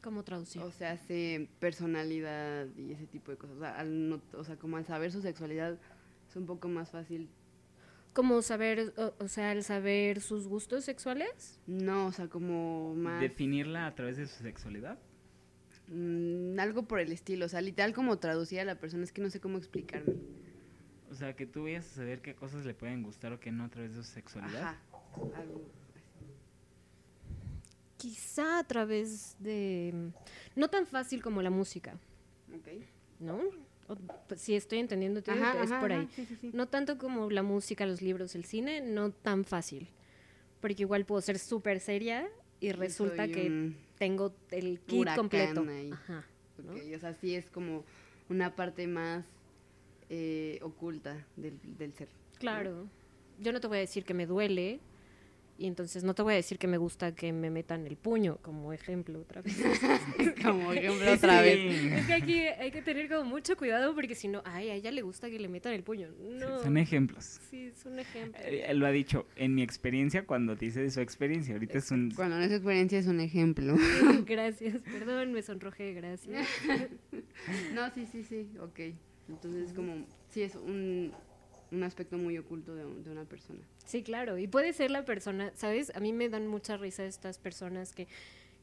[0.02, 0.62] ¿Cómo traducir?
[0.62, 3.56] O sea, hace personalidad y ese tipo de cosas.
[3.56, 5.76] O sea, al no- o sea, como al saber su sexualidad
[6.28, 7.28] es un poco más fácil.
[8.16, 11.60] Como saber, o, o sea, el saber sus gustos sexuales.
[11.66, 13.20] No, o sea, como más...
[13.20, 14.98] Definirla a través de su sexualidad.
[15.88, 17.44] mm, algo por el estilo.
[17.44, 19.04] O sea, literal como traducir a la persona.
[19.04, 20.14] Es que no sé cómo explicarme.
[21.10, 23.64] O sea, que tú vayas a saber qué cosas le pueden gustar o qué no
[23.64, 24.62] a través de su sexualidad.
[24.62, 24.80] Ajá.
[25.36, 25.62] Algo.
[27.98, 30.10] Quizá a través de...
[30.54, 31.98] No tan fácil como la música,
[32.54, 32.68] Ok.
[33.20, 33.40] ¿no?
[34.28, 36.08] Pues, si estoy entendiendo, es Ajá, ajá, por ajá, ahí.
[36.14, 36.50] sí, sí.
[36.52, 39.88] No tanto como la música, los libros, el cine, no tan fácil.
[40.60, 42.28] Porque igual puedo ser súper seria
[42.60, 45.64] y resulta que tengo el kit completo.
[45.68, 45.90] ahí.
[45.92, 46.24] Ajá.
[46.64, 46.72] ¿no?
[46.72, 47.84] Ok, O sea, sí es como
[48.28, 49.24] una parte más
[50.08, 52.08] eh, oculta del, del ser.
[52.38, 52.88] Claro.
[53.38, 54.80] Yo no te voy a decir que me duele
[55.58, 58.38] y entonces no te voy a decir que me gusta que me metan el puño
[58.42, 59.56] como ejemplo otra vez.
[60.42, 61.80] Como ejemplo otra vez.
[61.80, 61.88] Sí.
[61.88, 64.90] es que aquí hay que tener como mucho cuidado porque si no, ay, a ella
[64.90, 66.08] le gusta que le metan el puño.
[66.20, 66.62] No.
[66.62, 67.40] Son ejemplos.
[67.50, 68.40] Sí, es un ejemplo.
[68.44, 71.54] Eh, lo ha dicho en mi experiencia cuando te dice de su experiencia.
[71.54, 72.10] Ahorita es un...
[72.10, 73.76] Cuando no es experiencia es un ejemplo.
[74.26, 76.46] gracias, perdón, me sonrojé, gracias.
[77.74, 78.80] No, sí, sí, sí, ok.
[79.28, 81.12] Entonces, como, sí, es un,
[81.72, 83.60] un aspecto muy oculto de, un- de una persona.
[83.84, 85.94] Sí, claro, y puede ser la persona, ¿sabes?
[85.94, 88.06] A mí me dan mucha risa estas personas que,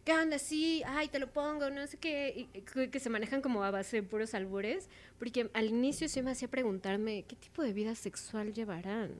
[0.05, 0.39] ¿qué onda?
[0.39, 3.97] Sí, ay, te lo pongo, no sé qué, y que, se manejan como a base
[3.97, 4.89] de puros albures,
[5.19, 9.11] porque al inicio sí me hacía preguntarme, ¿qué tipo de vida sexual llevarán?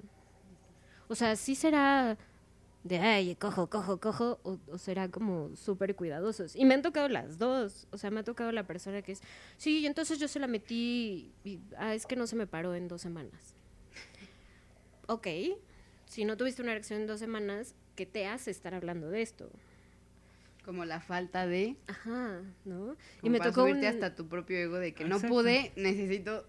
[1.07, 2.17] O sea, ¿sí será
[2.84, 6.55] de, ay, cojo, cojo, cojo, o, será como súper cuidadosos?
[6.55, 9.21] Y me han tocado las dos, o sea, me ha tocado la persona que es,
[9.57, 12.88] sí, entonces yo se la metí, y, ah, es que no se me paró en
[12.88, 13.53] dos semanas.
[15.08, 15.28] Ok,
[16.06, 19.49] si no tuviste una erección en dos semanas, ¿qué te hace estar hablando de esto?
[20.66, 21.76] Como la falta de...
[21.88, 22.95] Ajá, ¿no?
[23.22, 26.45] Y me para tocó subirte un- hasta tu propio ego de que no pude, necesito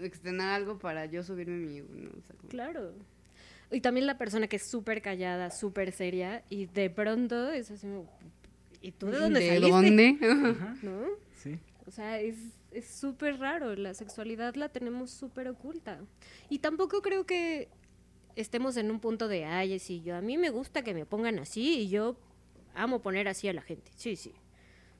[0.00, 2.08] uh, externar algo para yo subirme mi ego, ¿no?
[2.10, 2.92] O sea, como- Claro.
[3.70, 7.86] Y también la persona que es súper callada, súper seria, y de pronto es así,
[7.86, 8.10] como,
[8.80, 9.70] ¿y tú de dónde saliste?
[9.70, 10.18] dónde?
[10.58, 11.02] Ajá, ¿No?
[11.36, 11.58] sí.
[11.86, 12.36] O sea, es
[12.70, 16.00] es súper raro, la sexualidad la tenemos súper oculta.
[16.50, 17.68] Y tampoco creo que
[18.40, 21.38] estemos en un punto de, ay, sí, yo a mí me gusta que me pongan
[21.38, 22.16] así y yo
[22.74, 23.90] amo poner así a la gente.
[23.96, 24.32] Sí, sí.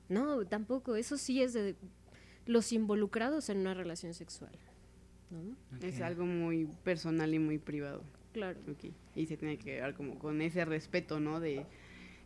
[0.09, 1.75] No, tampoco, eso sí es de
[2.45, 4.51] los involucrados en una relación sexual.
[5.29, 5.55] ¿No?
[5.85, 8.03] Es algo muy personal y muy privado.
[8.33, 8.59] Claro.
[9.15, 11.39] Y se tiene que dar como con ese respeto, ¿no?
[11.39, 11.65] De...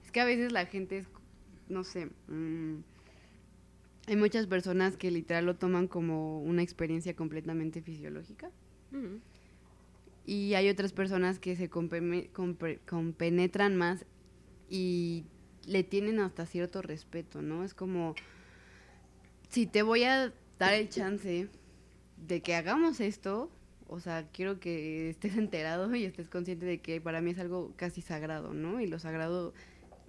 [0.03, 1.07] Es que a veces la gente es,
[1.67, 2.77] no sé, mm,
[4.07, 8.49] hay muchas personas que literal lo toman como una experiencia completamente fisiológica.
[8.91, 9.19] Ujú.
[10.25, 14.05] Y hay otras personas que se compenetran más
[14.69, 15.25] y
[15.67, 17.63] le tienen hasta cierto respeto, ¿no?
[17.63, 18.15] Es como,
[19.49, 21.47] si te voy a dar el chance
[22.17, 23.49] de que hagamos esto,
[23.87, 27.73] o sea, quiero que estés enterado y estés consciente de que para mí es algo
[27.75, 28.81] casi sagrado, ¿no?
[28.81, 29.53] Y lo sagrado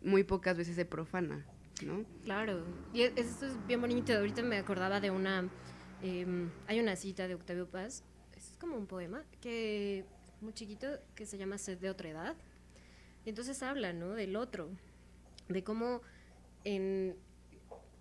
[0.03, 1.45] muy pocas veces se profana,
[1.85, 2.05] ¿no?
[2.25, 2.62] Claro,
[2.93, 4.12] y e- esto es bien bonito.
[4.12, 5.49] Ahorita me acordaba de una.
[6.03, 8.03] em, hay una cita de Octavio Paz,
[8.55, 10.05] es como un poema, que
[10.40, 10.86] muy chiquito,
[11.16, 12.36] que se llama Sed de otra edad.
[13.24, 14.11] Y entonces habla, ¿no?
[14.12, 14.68] Del otro,
[15.48, 16.02] de cómo
[16.62, 17.16] en.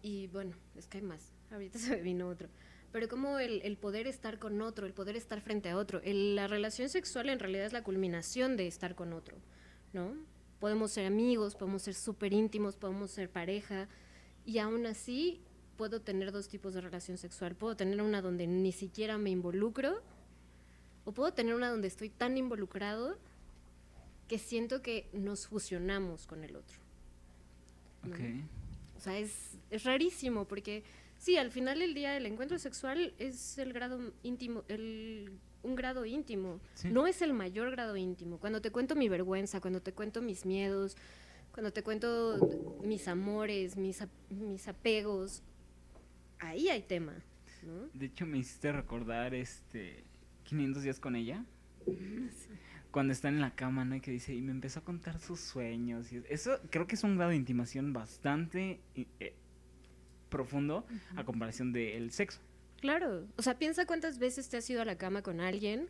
[0.04, 2.50] Y bueno, es que hay más, ahorita se me vino otro.
[2.92, 6.00] Pero como el, el poder estar con otro, el poder estar frente a otro.
[6.04, 9.38] El- la relación sexual en realidad es la culminación de estar con otro,
[9.94, 10.14] ¿no?
[10.60, 13.90] podemos ser amigos, podemos ser súper íntimos, podemos ser pareja,
[14.46, 15.42] y aún así
[15.76, 17.54] puedo tener dos tipos de relación sexual.
[17.54, 20.02] Puedo tener una donde ni siquiera me involucro,
[21.06, 23.18] o puedo tener una donde estoy tan involucrado
[24.28, 26.78] que siento que nos fusionamos con el otro.
[28.04, 28.16] ¿no?
[28.16, 28.20] Ok.
[28.98, 30.84] O sea, es, es rarísimo porque
[31.18, 35.32] sí, al final del día el encuentro sexual es el grado íntimo, el,
[35.62, 36.60] un grado íntimo.
[36.76, 36.90] Sí.
[36.90, 38.38] No es el mayor grado íntimo.
[38.38, 40.96] Cuando te cuento mi vergüenza, cuando te cuento mis miedos,
[41.52, 45.44] cuando te cuento mis amores, mis, mis apegos,
[46.40, 47.14] ahí hay tema,
[47.62, 47.90] ¿no?
[47.94, 50.04] De hecho, me hiciste recordar este
[50.58, 51.44] 500 días con ella.
[52.92, 53.96] Cuando está en la cama, ¿no?
[53.96, 56.12] Y que dice, y me empezó a contar sus sueños.
[56.14, 59.34] Y eso creo que es un grado de intimación bastante i- eh,
[60.30, 60.86] profundo
[61.16, 62.40] a comparación del sexo.
[62.82, 63.26] Claro.
[63.38, 65.90] O sea, piensa cuántas veces te has ido a la cama con alguien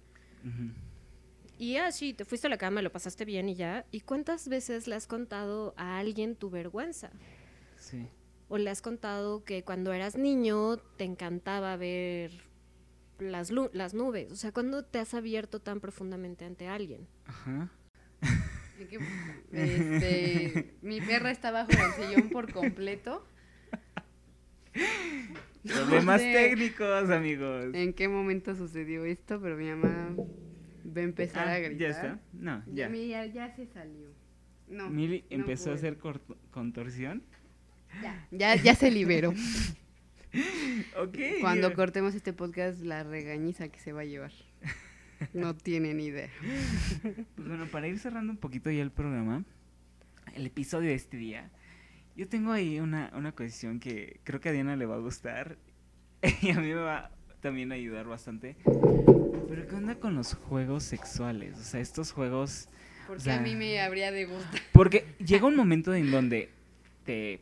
[1.57, 3.86] y ah, sí, te fuiste a la cama, lo pasaste bien y ya.
[3.91, 7.11] ¿Y cuántas veces le has contado a alguien tu vergüenza?
[7.78, 8.07] Sí.
[8.49, 12.32] O le has contado que cuando eras niño te encantaba ver
[13.32, 14.32] las, lu- las nubes.
[14.32, 17.08] O sea, ¿cuándo te has abierto tan profundamente ante alguien?
[17.26, 17.70] Ajá.
[19.52, 23.26] Este, mi perra está bajo el sillón por completo.
[25.64, 26.34] Problemas sé.
[26.34, 27.74] técnicos, amigos.
[27.74, 29.40] ¿En qué momento sucedió esto?
[29.42, 31.78] Pero mi mamá va a empezar Ah, a gritar.
[31.78, 32.20] ya está.
[32.34, 32.90] No, ya.
[32.92, 34.08] Ya, ya se salió.
[34.68, 34.90] No.
[34.90, 35.98] Mili no empezó a hacer
[36.52, 37.24] contorsión.
[38.32, 39.34] Ya, ya se liberó.
[41.42, 44.32] Cuando cortemos este podcast, la regañiza que se va a llevar.
[45.34, 46.30] No tiene ni idea.
[47.36, 49.44] Pues bueno, para ir cerrando un poquito ya el programa,
[50.36, 51.50] el episodio de este día,
[52.16, 55.58] yo tengo ahí una, una cuestión que creo que a Diana le va a gustar
[56.42, 57.12] y a mí me va
[57.42, 58.56] también a ayudar bastante.
[58.64, 61.58] Pero ¿qué onda con los juegos sexuales?
[61.58, 62.70] O sea, estos juegos...
[63.08, 64.62] Porque O sea- a mí me habría de gustar.
[64.72, 66.50] Porque llega un momento en donde
[67.04, 67.42] te,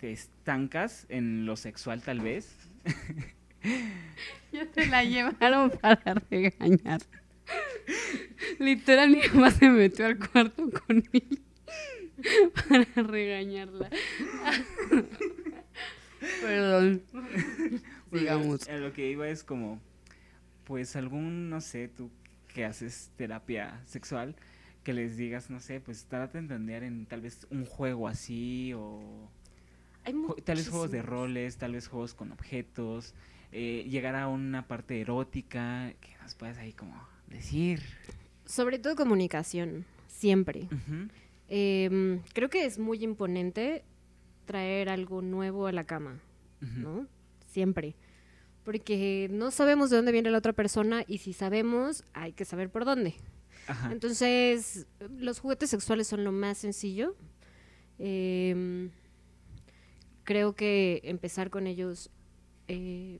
[0.00, 2.56] te estancas en lo sexual tal vez.
[4.52, 7.00] Ya se la llevaron para regañar.
[8.58, 11.36] Literal, mi mamá se metió al cuarto conmigo
[12.68, 13.90] para regañarla.
[16.42, 17.02] Perdón.
[18.10, 18.68] Pues, Sigamos.
[18.68, 19.80] A lo que iba es como,
[20.64, 22.10] pues algún, no sé, tú
[22.48, 24.34] que haces terapia sexual,
[24.82, 28.72] que les digas, no sé, pues trata de entender en tal vez un juego así
[28.74, 29.30] o
[30.36, 33.14] Hay tal vez juegos de roles, tal vez juegos con objetos,
[33.52, 36.94] eh, llegar a una parte erótica que nos puedas ahí como
[37.26, 37.80] decir.
[38.44, 40.68] Sobre todo comunicación, siempre.
[41.48, 43.84] Em, creo que es muy imponente
[44.44, 46.20] traer algo nuevo a la cama.
[46.60, 47.06] ¿no?
[47.46, 47.94] Siempre.
[48.64, 52.70] Porque no sabemos de dónde viene la otra persona y si sabemos, hay que saber
[52.70, 53.14] por dónde.
[53.66, 53.90] Ajá.
[53.92, 54.86] Entonces,
[55.18, 57.16] los juguetes sexuales son lo más sencillo.
[57.98, 58.90] Em,
[60.30, 62.08] creo que empezar con ellos,
[62.68, 63.18] eh,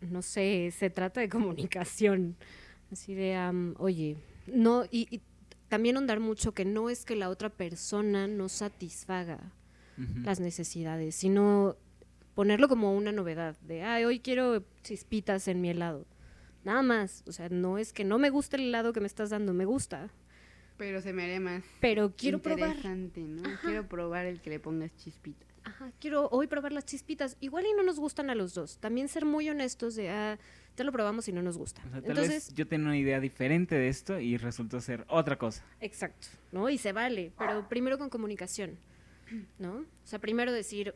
[0.00, 2.36] no sé, se trata de comunicación.
[2.92, 4.16] Así de, am, oye,
[4.46, 5.22] no, y, y
[5.68, 9.40] también ahondar mucho que no es que la otra persona no satisfaga
[10.22, 11.76] las necesidades, sino
[12.36, 16.06] ponerlo como una novedad, de, ay, hoy quiero chispitas en mi helado.
[16.64, 19.30] Nada más, o sea, no es que no me gusta el helado que me estás
[19.30, 20.10] dando, me gusta,
[20.78, 22.68] Pero se me haría más pero quiero probar.
[22.76, 23.42] interesante, ¿no?
[23.62, 25.49] Quiero probar el que le pongas chispitas.
[25.64, 27.36] Ajá, quiero hoy probar las chispitas.
[27.40, 28.78] Igual y no nos gustan a los dos.
[28.78, 30.38] También ser muy honestos de, ah,
[30.76, 31.82] ya lo probamos y no nos gusta.
[31.86, 35.04] O sea, tal Entonces, vez yo tenía una idea diferente de esto y resultó ser
[35.08, 35.62] otra cosa.
[35.80, 36.68] exacto, ¿no?
[36.70, 38.78] Y se vale, pero primero con comunicación,
[39.58, 39.72] ¿no?
[39.80, 40.94] O sea, primero decir,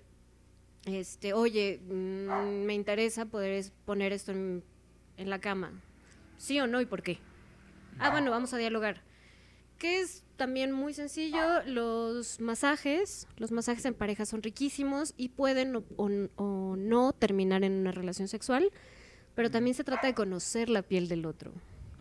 [0.86, 4.62] este, oye, mm, me interesa poder es- poner esto en,
[5.18, 5.72] en la cama.
[6.38, 7.18] ¿Sí o no y por qué?
[7.98, 9.02] Ah, bueno, vamos a dialogar.
[9.78, 15.76] Que es también muy sencillo, los masajes, los masajes en pareja son riquísimos y pueden
[15.76, 18.70] o, o- o no terminar en una relación sexual,
[19.34, 21.52] pero también se trata de conocer la piel del otro.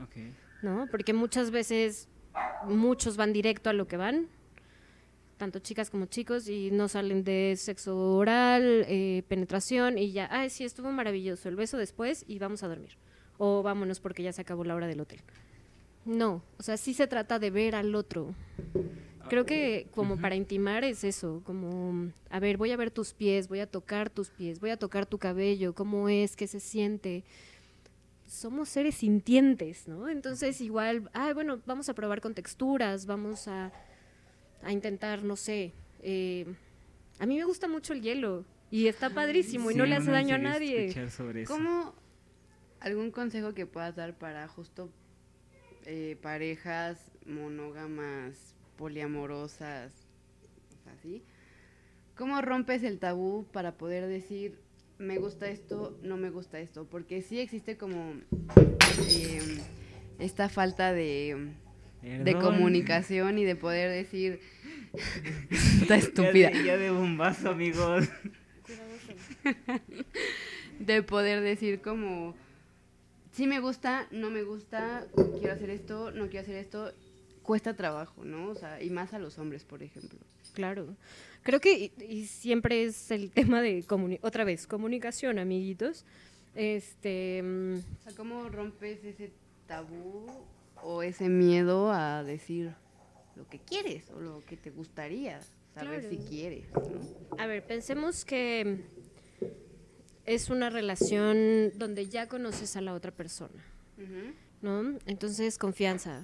[0.01, 0.15] Ok.
[0.61, 0.87] ¿no?
[0.89, 2.07] Porque muchas veces
[2.67, 4.27] muchos van directo a lo que van,
[5.37, 10.49] tanto chicas como chicos, y no salen de sexo oral, eh, penetración, y ya, ay,
[10.49, 12.97] sí, estuvo maravilloso, el beso después y vamos a dormir.
[13.37, 15.19] O vámonos porque ya se acabó la hora del hotel.
[16.05, 18.35] No, o sea, sí se trata de ver al otro.
[19.29, 23.47] Creo que como para intimar es eso, como, a ver, voy a ver tus pies,
[23.47, 27.23] voy a tocar tus pies, voy a tocar tu cabello, cómo es, qué se siente,
[28.27, 30.09] somos seres sintientes, ¿no?
[30.09, 33.71] Entonces igual, ah, bueno, vamos a probar con texturas, vamos a,
[34.61, 36.45] a intentar, no sé, eh,
[37.19, 40.35] a mí me gusta mucho el hielo y está padrísimo y no le hace daño
[40.35, 40.87] a nadie.
[40.87, 41.53] escuchar sobre eso.
[41.53, 41.93] ¿Cómo
[42.81, 44.89] algún consejo que puedas dar para justo
[45.85, 49.91] eh, parejas monógamas poliamorosas,
[50.71, 51.23] o sea, así.
[52.15, 54.59] ¿Cómo rompes el tabú para poder decir,
[54.97, 56.85] me gusta esto, no me gusta esto?
[56.85, 58.13] Porque sí existe como
[59.09, 59.61] eh,
[60.19, 61.53] esta falta de,
[62.01, 64.39] de comunicación y de poder decir,
[65.81, 68.07] está Ya estúpida, de, ya de bombazo, amigos.
[70.79, 72.35] de poder decir como,
[73.33, 75.05] sí me gusta, no me gusta,
[75.39, 76.91] quiero hacer esto, no quiero hacer esto,
[77.41, 78.49] cuesta trabajo, ¿no?
[78.49, 80.17] O sea, y más a los hombres, por ejemplo.
[80.53, 80.95] Claro.
[81.41, 83.83] Creo que y, y siempre es el tema de
[84.21, 86.05] otra vez comunicación, amiguitos.
[86.55, 89.33] Este, mm, O sea, ¿cómo rompes ese
[89.67, 90.25] tabú
[90.83, 92.73] o ese miedo a decir
[93.35, 95.41] lo que quieres o lo que te gustaría
[95.73, 96.09] saber Claro.
[96.09, 97.37] si quieres, ¿no?
[97.39, 98.81] a ver, pensemos que
[100.25, 103.63] es una relación donde ya conoces a la otra persona.
[104.61, 104.97] ¿no?
[105.05, 106.21] Entonces, confianza,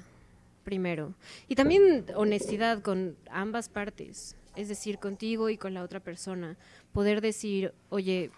[0.64, 1.14] primero.
[1.48, 6.58] Y también honestidad con ambas partes, es decir, contigo y con la otra persona.
[6.94, 8.32] Poder decir, oye,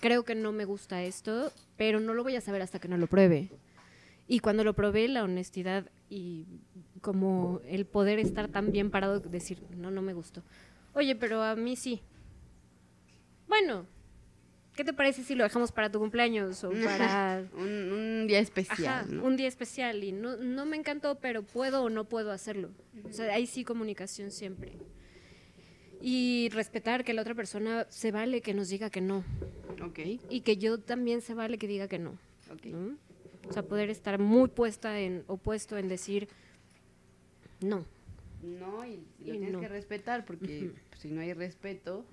[0.00, 2.96] creo que no me gusta esto, pero no lo voy a saber hasta que no
[2.96, 3.50] lo pruebe.
[4.28, 6.46] Y cuando lo probé, la honestidad y
[7.00, 10.42] como el poder estar tan bien parado, decir, no, no me gustó.
[10.94, 12.00] Oye, pero a mí sí.
[13.48, 13.86] Bueno,
[14.74, 19.04] ¿qué te parece si lo dejamos para tu cumpleaños o para Un, un día especial,
[19.04, 19.24] Ajá, ¿no?
[19.24, 22.70] un día especial y no, no me encantó, pero puedo o no puedo hacerlo.
[23.08, 24.72] O sea, ahí sí comunicación siempre.
[26.00, 29.24] Y respetar que la otra persona se vale que nos diga que no
[29.84, 30.00] Ok,
[30.30, 32.18] y que yo también se vale que diga que no.
[32.52, 32.66] ok.
[32.66, 32.96] ¿no?
[33.48, 36.28] O sea, poder estar muy puesta en opuesto en decir
[37.60, 37.84] no.
[38.42, 40.74] No, y lo Y tienes que respetar porque Ujú.
[40.90, 42.04] pues, si no hay respeto,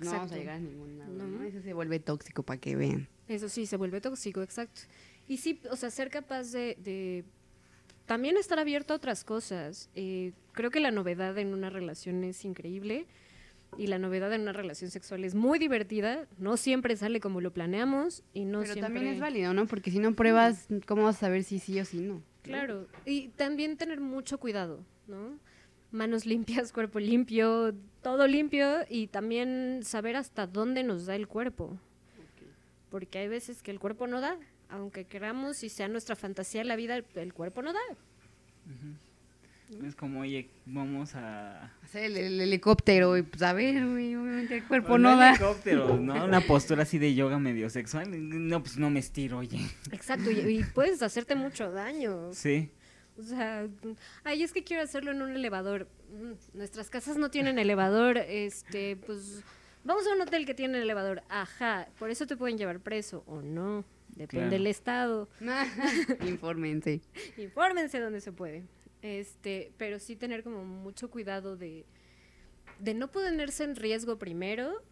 [0.00, 1.26] no vamos a llegar a ningún lado, No.
[1.26, 1.42] ¿no?
[1.44, 3.08] Eso se vuelve tóxico para que vean.
[3.28, 4.82] Eso sí, se vuelve tóxico, exacto.
[5.28, 7.24] Y sí, o sea, ser capaz de, de
[8.06, 9.90] también estar abierto a otras cosas.
[9.94, 13.06] Eh, creo que la novedad en una relación es increíble
[13.76, 16.26] y la novedad en una relación sexual es muy divertida.
[16.38, 18.94] No siempre sale como lo planeamos y no Pero siempre...
[18.94, 19.66] también es válido, ¿no?
[19.66, 22.22] Porque si no pruebas, ¿cómo vas a saber si sí o si no?
[22.42, 25.38] Claro, y también tener mucho cuidado, ¿no?
[25.90, 31.78] Manos limpias, cuerpo limpio, todo limpio y también saber hasta dónde nos da el cuerpo.
[32.90, 34.36] Porque hay veces que el cuerpo no da,
[34.70, 37.80] aunque queramos y sea nuestra fantasía la vida, el, el cuerpo no da.
[39.84, 41.70] Es como, oye, vamos a...
[41.82, 45.30] Hacer el, el helicóptero y pues a ver, güey, obviamente el cuerpo Pues no da.
[45.30, 46.24] helicóptero, ¿no?
[46.24, 48.08] Una postura así de yoga medio sexual.
[48.48, 49.60] No, pues no me estiro, oye.
[49.92, 52.32] Exacto, y, y puedes hacerte mucho daño.
[52.32, 52.70] Sí.
[53.18, 53.66] O sea,
[54.24, 55.88] ay, es que quiero hacerlo en un elevador.
[56.54, 59.42] Nuestras casas no tienen elevador, este, pues
[59.84, 61.22] vamos a un hotel que tiene elevador.
[61.28, 64.50] Ajá, por eso te pueden llevar preso o no, depende Claro.
[64.50, 65.28] del estado.
[66.26, 67.00] Infórmense.
[67.36, 68.64] Infórmense donde se puede.
[69.02, 71.84] Este, pero sí tener como mucho cuidado de
[72.80, 74.82] de no ponerse en riesgo primero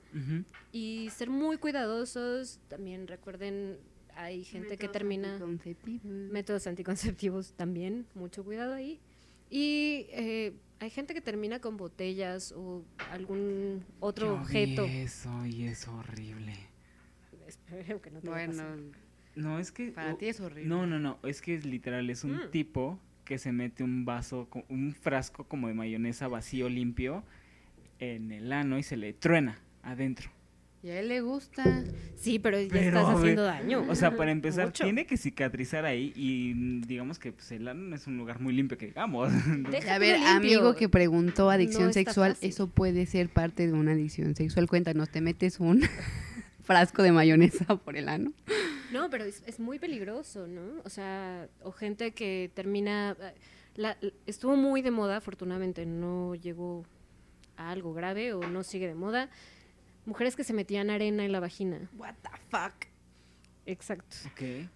[0.72, 2.58] y ser muy cuidadosos.
[2.68, 3.78] También recuerden,
[4.16, 6.02] hay gente que termina anticonceptivos.
[6.04, 8.98] métodos anticonceptivos también, mucho cuidado ahí.
[9.50, 14.84] Y eh, hay gente que termina con botellas o algún otro Yo vi objeto.
[14.86, 16.54] eso y es horrible.
[17.46, 18.64] Espero que no te Bueno.
[19.36, 19.90] No, es que...
[19.92, 20.66] para o- ti es horrible.
[20.68, 21.18] No, no, no.
[21.22, 22.50] Es que es literal, es un Mm.
[22.50, 27.22] tipo que se mete un vaso, un frasco como de mayonesa vacío, limpio,
[27.98, 30.30] en el ano y se le truena adentro.
[30.82, 31.82] Y a él le gusta.
[32.14, 33.84] Sí, pero ya Pero, estás haciendo daño.
[33.88, 34.84] O sea, para empezar, Mucho.
[34.84, 36.52] tiene que cicatrizar ahí y
[36.86, 39.32] digamos que pues, el ano no es un lugar muy limpio que digamos.
[39.32, 40.36] A ver, limpio.
[40.36, 42.48] amigo que preguntó adicción No sexual, fácil.
[42.50, 44.68] eso puede ser parte de una adicción sexual.
[44.68, 45.82] Cuéntanos, ¿te metes un
[46.62, 48.32] frasco de mayonesa por el ano?
[48.92, 50.62] No, pero es, es muy peligroso, ¿no?
[50.84, 53.16] O sea, o gente que termina...
[53.20, 53.34] eh,
[53.74, 53.96] la-
[54.26, 56.84] estuvo muy de moda, afortunadamente no llegó
[57.56, 59.28] a algo grave o no sigue de moda.
[60.06, 61.90] Mujeres que se metían arena en la vagina.
[61.96, 62.86] What the fuck?
[63.66, 64.16] Exacto.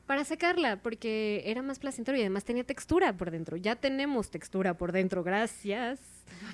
[0.06, 3.56] Para secarla, porque era más placentero y además tenía textura por dentro.
[3.56, 6.00] Ya tenemos textura por dentro, gracias.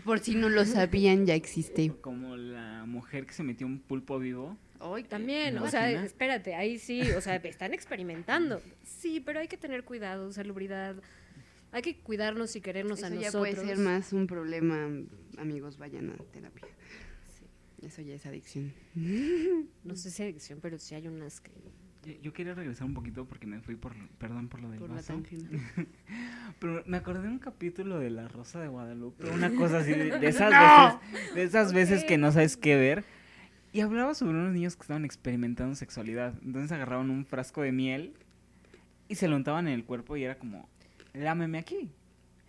[0.05, 1.90] Por si no lo sabían, ya existe.
[2.03, 4.57] Como la mujer que se metió un pulpo vivo.
[4.78, 8.61] Ay, También, ¿La o sea, espérate, ahí sí, o sea, están experimentando.
[8.85, 10.97] Sí, pero hay que tener cuidado, salubridad.
[11.73, 13.40] Hay que cuidarnos y querernos Eso a ya nosotros.
[13.55, 14.86] puede ser más un problema,
[15.39, 16.66] amigos, vayan a terapia.
[17.82, 18.73] Eso ya es adicción.
[19.85, 21.51] No sé si adicción, pero sí hay unas que...
[22.05, 24.89] Yo, yo quería regresar un poquito porque me fui por, perdón por lo del Por
[24.90, 25.12] la vaso.
[25.12, 25.59] tangente.
[26.61, 30.16] Pero me acordé de un capítulo de La Rosa de Guadalupe, una cosa así, de,
[30.19, 33.05] de esas veces, de esas veces que no sabes qué ver.
[33.73, 36.32] Y hablaba sobre unos niños que estaban experimentando sexualidad.
[36.44, 38.15] Entonces agarraban un frasco de miel
[39.09, 40.69] y se lo untaban en el cuerpo y era como,
[41.12, 41.90] lámeme aquí.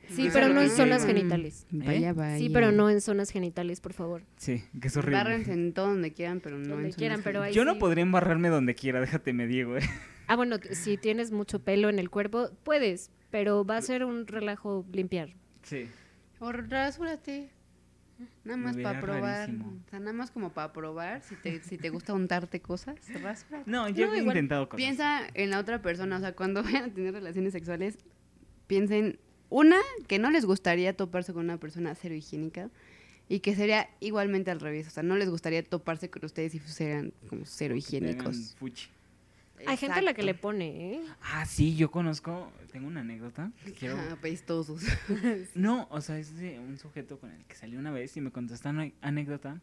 [0.09, 1.65] Sí, pero no en zonas genitales.
[1.71, 2.13] Vaya, ¿Eh?
[2.13, 2.37] vaya.
[2.37, 4.23] Sí, pero no en zonas genitales, por favor.
[4.37, 5.17] Sí, que es horrible.
[5.17, 7.73] Bárrense en todo donde quieran, pero no Donde en quieran, zonas pero ahí Yo no
[7.73, 7.79] sí.
[7.79, 9.81] podría embarrarme donde quiera, déjate me digo, eh.
[10.27, 14.27] Ah, bueno, si tienes mucho pelo en el cuerpo, puedes, pero va a ser un
[14.27, 15.29] relajo limpiar.
[15.63, 15.87] Sí.
[16.39, 17.49] O rasúrate.
[18.43, 19.47] Nada más para probar.
[19.47, 19.79] rarísimo.
[19.85, 21.21] O sea, nada más como para probar.
[21.21, 23.69] Si te, si te gusta untarte cosas, rasúrate.
[23.69, 24.77] No, yo No, he igual intentado cosas.
[24.77, 26.17] Piensa en la otra persona.
[26.17, 27.97] O sea, cuando vayan a tener relaciones sexuales,
[28.65, 32.69] piensen, una, que no les gustaría toparse con una persona cero higiénica.
[33.29, 34.87] Y que sería igualmente al revés.
[34.87, 38.55] O sea, no les gustaría toparse con ustedes si fueran como cero higiénicos.
[38.57, 38.87] fuchi.
[39.65, 41.01] Hay gente a la que le pone, ¿eh?
[41.21, 43.51] Ah, sí, yo conozco, tengo una anécdota.
[43.65, 43.95] que Quiero...
[43.97, 44.83] Ajá, apestosos.
[45.55, 48.31] No, o sea, es de un sujeto con el que salí una vez y me
[48.31, 48.69] contó esta
[49.01, 49.59] anécdota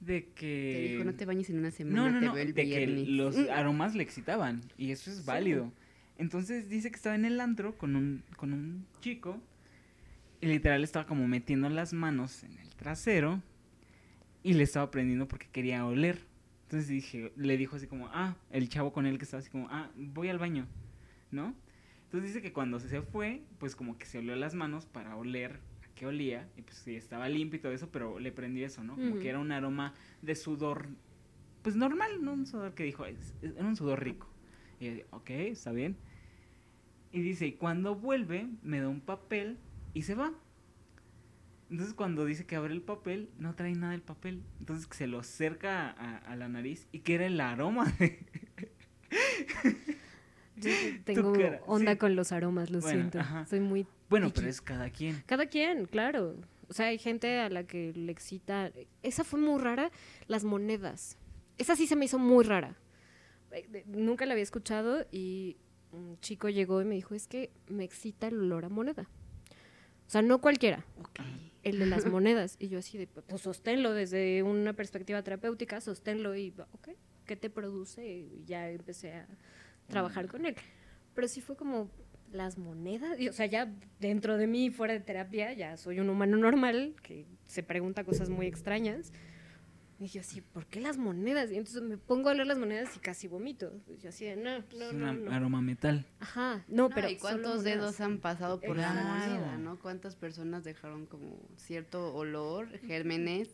[0.00, 0.72] de que...
[0.74, 2.64] Te dijo, no te bañes en una semana, No, no, te no, veo el de
[2.68, 3.50] que los Mm.
[3.52, 5.70] aromas le excitaban y eso es válido.
[6.18, 9.40] Entonces dice que estaba en el antro con un, con un chico
[10.40, 13.40] y literal estaba como metiendo las manos en el trasero
[14.42, 16.20] y le estaba prendiendo porque quería oler.
[16.64, 19.68] Entonces dije, le dijo así como, ah, el chavo con él que estaba así como,
[19.70, 20.66] ah, voy al baño,
[21.30, 21.54] ¿no?
[22.04, 25.60] Entonces dice que cuando se fue, pues como que se olió las manos para oler
[25.84, 28.82] a qué olía y pues sí, estaba limpio y todo eso, pero le prendió eso,
[28.82, 28.96] ¿no?
[28.96, 30.88] Como que era un aroma de sudor,
[31.62, 34.28] pues normal, no un sudor que dijo, es- es- era un sudor rico.
[34.80, 35.96] Y yo, ok, está bien.
[37.12, 39.58] Y dice, y cuando vuelve, me da un papel
[39.94, 40.32] y se va.
[41.70, 44.42] Entonces cuando dice que abre el papel, no trae nada el papel.
[44.58, 48.24] Entonces que se lo acerca a, a la nariz y que era el aroma de...
[50.56, 50.70] Yo
[51.04, 51.32] tengo
[51.66, 51.98] onda sí.
[51.98, 53.20] con los aromas, lo Bueno, siento.
[53.20, 53.46] ajá.
[53.46, 55.22] Soy muy Bueno, pero es cada quien.
[55.26, 56.36] Cada quien, claro.
[56.68, 58.72] O sea, hay gente a la que le excita.
[59.02, 59.90] Esa fue muy rara,
[60.26, 61.16] las monedas.
[61.56, 62.76] Esa sí se me hizo muy rara.
[63.52, 65.56] Eh, Nunca la había escuchado y
[65.92, 69.08] un chico llegó y me dijo, es que me excita el olor a moneda.
[70.06, 70.84] O sea, no cualquiera,
[71.62, 72.56] el de las monedas.
[72.58, 76.90] Y yo así de, pues sosténlo desde una perspectiva terapéutica, sosténlo y, ok,
[77.26, 78.06] ¿qué te produce?
[78.06, 79.26] Y ya empecé a
[79.88, 80.56] trabajar con él.
[81.14, 81.90] Pero sí fue como
[82.32, 86.10] las monedas, y, o sea, ya dentro de mí, fuera de terapia, ya soy un
[86.10, 89.12] humano normal que se pregunta cosas muy extrañas.
[90.00, 91.50] Y yo así, ¿por qué las monedas?
[91.50, 93.72] Y entonces me pongo a leer las monedas y casi vomito.
[93.88, 95.32] Y yo así de, no, no, es no, un no.
[95.32, 96.06] aroma metal.
[96.20, 99.76] Ajá, no, No, pero ¿Y cuántos dedos han pasado por la moneda, no?
[99.80, 103.48] ¿Cuántas personas dejaron como cierto olor, gérmenes,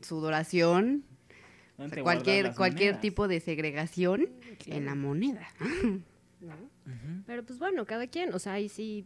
[0.00, 1.04] sudoración,
[1.76, 3.00] o ¿Dónde sea, te guardas cualquier, cualquier monedas?
[3.02, 4.28] tipo de segregación
[4.60, 5.46] Claro, en la moneda?
[6.40, 6.54] ¿no?
[7.26, 9.04] Pero pues bueno, cada quien, o sea, ahí sí,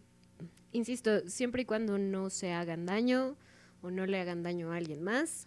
[0.72, 3.36] insisto, siempre y cuando no se hagan daño
[3.82, 5.46] o no le hagan daño a alguien más,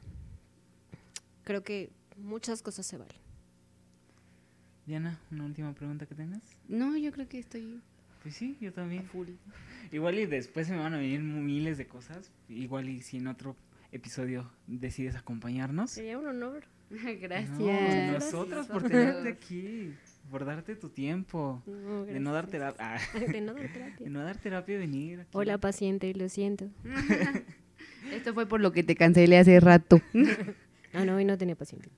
[1.50, 3.18] creo que muchas cosas se valen.
[4.86, 6.44] Diana, una última pregunta que tengas.
[6.68, 7.82] No, yo creo que estoy
[8.22, 9.04] Pues sí, yo también.
[9.06, 9.30] full.
[9.92, 12.32] Igual y después se me van a venir miles de cosas.
[12.50, 13.56] Igual y si en otro
[13.92, 15.90] episodio decides acompañarnos.
[15.90, 16.66] Sería un honor.
[17.20, 17.58] Gracias.
[17.58, 19.96] No, nosotros por tenerte aquí,
[20.30, 21.64] por darte tu tiempo.
[21.66, 23.00] No, De no dar terapia.
[23.28, 23.96] De no dar terapia.
[24.06, 25.20] De no dar terapia y venir.
[25.22, 25.30] aquí.
[25.34, 26.70] Hola, paciente, lo siento.
[28.12, 30.00] Esto fue por lo que te cancelé hace rato.
[30.94, 31.90] Ah, no, hoy no tenía paciente.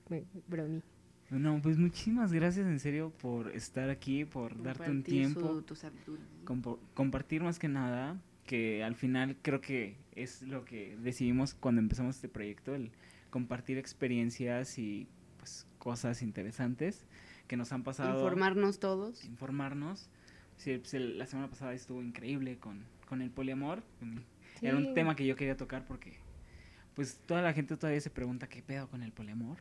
[0.47, 0.81] Bromi.
[1.29, 5.39] No, pues muchísimas gracias en serio por estar aquí, por darte un Compartir tiempo.
[5.39, 6.25] su- tu sabiduría.
[6.43, 11.79] compo- compartir más que nada, que al final creo que es lo que decidimos cuando
[11.79, 12.91] empezamos este proyecto, el
[13.29, 15.07] compartir experiencias y
[15.37, 17.05] pues cosas interesantes
[17.47, 18.15] que nos han pasado.
[18.15, 19.23] Informarnos todos.
[19.23, 20.09] Informarnos.
[20.57, 23.83] Sí, pues, el- la semana pasada estuvo increíble con, con el poliamor.
[24.01, 24.17] mm,
[24.61, 24.85] Era Sí.
[24.85, 26.13] un tema que yo quería tocar porque
[26.95, 29.57] pues toda la gente todavía se pregunta qué pedo con el poliamor.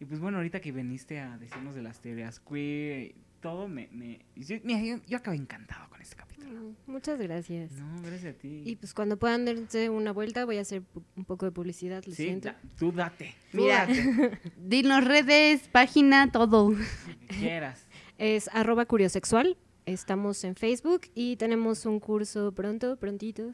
[0.00, 3.88] Y pues bueno, ahorita que viniste a decirnos de las teorías queer y todo, me...
[3.92, 6.48] me yo, mira, yo, yo acabé encantado con este capítulo.
[6.60, 7.72] Mm, Muchas gracias.
[7.72, 8.62] No, gracias a ti.
[8.64, 10.82] Y pues cuando puedan darse una vuelta, voy a hacer
[11.16, 12.48] un poco de publicidad, lo sí, siento.
[12.48, 13.34] da- tú date.
[13.52, 13.86] tú Mira.
[13.86, 16.70] date, Dinos redes, página, todo.
[16.70, 17.86] lo que quieras.
[18.18, 19.56] Es arroba curiosexual.
[19.86, 23.52] Estamos en Facebook y tenemos un curso pronto, prontito,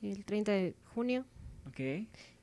[0.00, 1.24] el 30 de junio.
[1.66, 1.80] ¿Ok?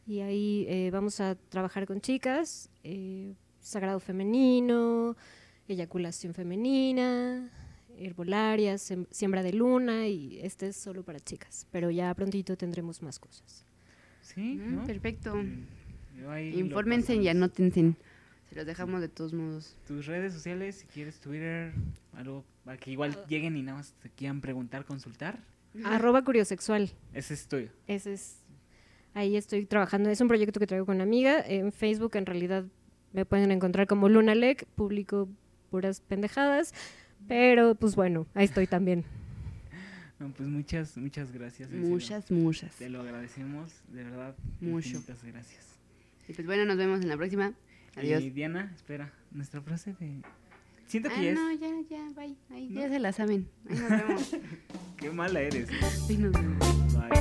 [0.08, 5.16] Y ahí eh, vamos a trabajar con chicas, eh, sagrado femenino,
[5.68, 7.50] eyaculación femenina,
[7.98, 11.68] herbolaria, sem- siembra de luna y este es solo para chicas.
[11.72, 13.66] Pero ya prontito tendremos más cosas.
[14.22, 14.84] Sí, Mm, ¿no?
[14.86, 15.36] Perfecto.
[16.54, 17.94] Infórmense y anótense.
[18.50, 19.76] Se los dejamos de todos modos.
[19.88, 21.72] Tus redes sociales, si quieres Twitter,
[22.14, 23.26] algo para que igual Ah.
[23.28, 25.40] lleguen y nada más te quieran preguntar, consultar.
[25.84, 26.90] Arroba curiosexual.
[27.14, 27.70] Ese es tuyo.
[27.88, 28.38] Ese es.
[29.14, 30.10] Ahí estoy trabajando.
[30.10, 31.40] Es un proyecto que traigo con una amiga.
[31.46, 32.66] En Facebook, en realidad,
[33.14, 34.66] me pueden encontrar como Lunalec.
[34.76, 35.28] Publico
[35.72, 36.74] puras pendejadas.
[37.28, 39.04] Pero, pues bueno, ahí estoy también.
[40.20, 41.70] No, pues muchas, muchas gracias.
[41.70, 41.86] serio.
[41.88, 42.76] Muchas, muchas.
[42.76, 44.36] Te lo agradecemos, de verdad.
[44.60, 44.98] Mucho.
[45.00, 45.66] Muchas gracias.
[46.28, 47.54] Y pues bueno, nos vemos en la próxima.
[47.96, 48.22] Adiós.
[48.22, 50.22] Y Diana, espera, nuestra frase de...
[50.86, 51.60] Siento que Ah, ya no, es...
[51.60, 52.36] ya, ya, bye.
[52.52, 52.82] Ahí, ¿No?
[52.82, 53.48] ya se la saben.
[53.70, 54.36] Ahí nos vemos.
[54.98, 55.70] Qué mala eres.
[56.10, 56.94] Ahí nos vemos.
[56.94, 57.19] Bye.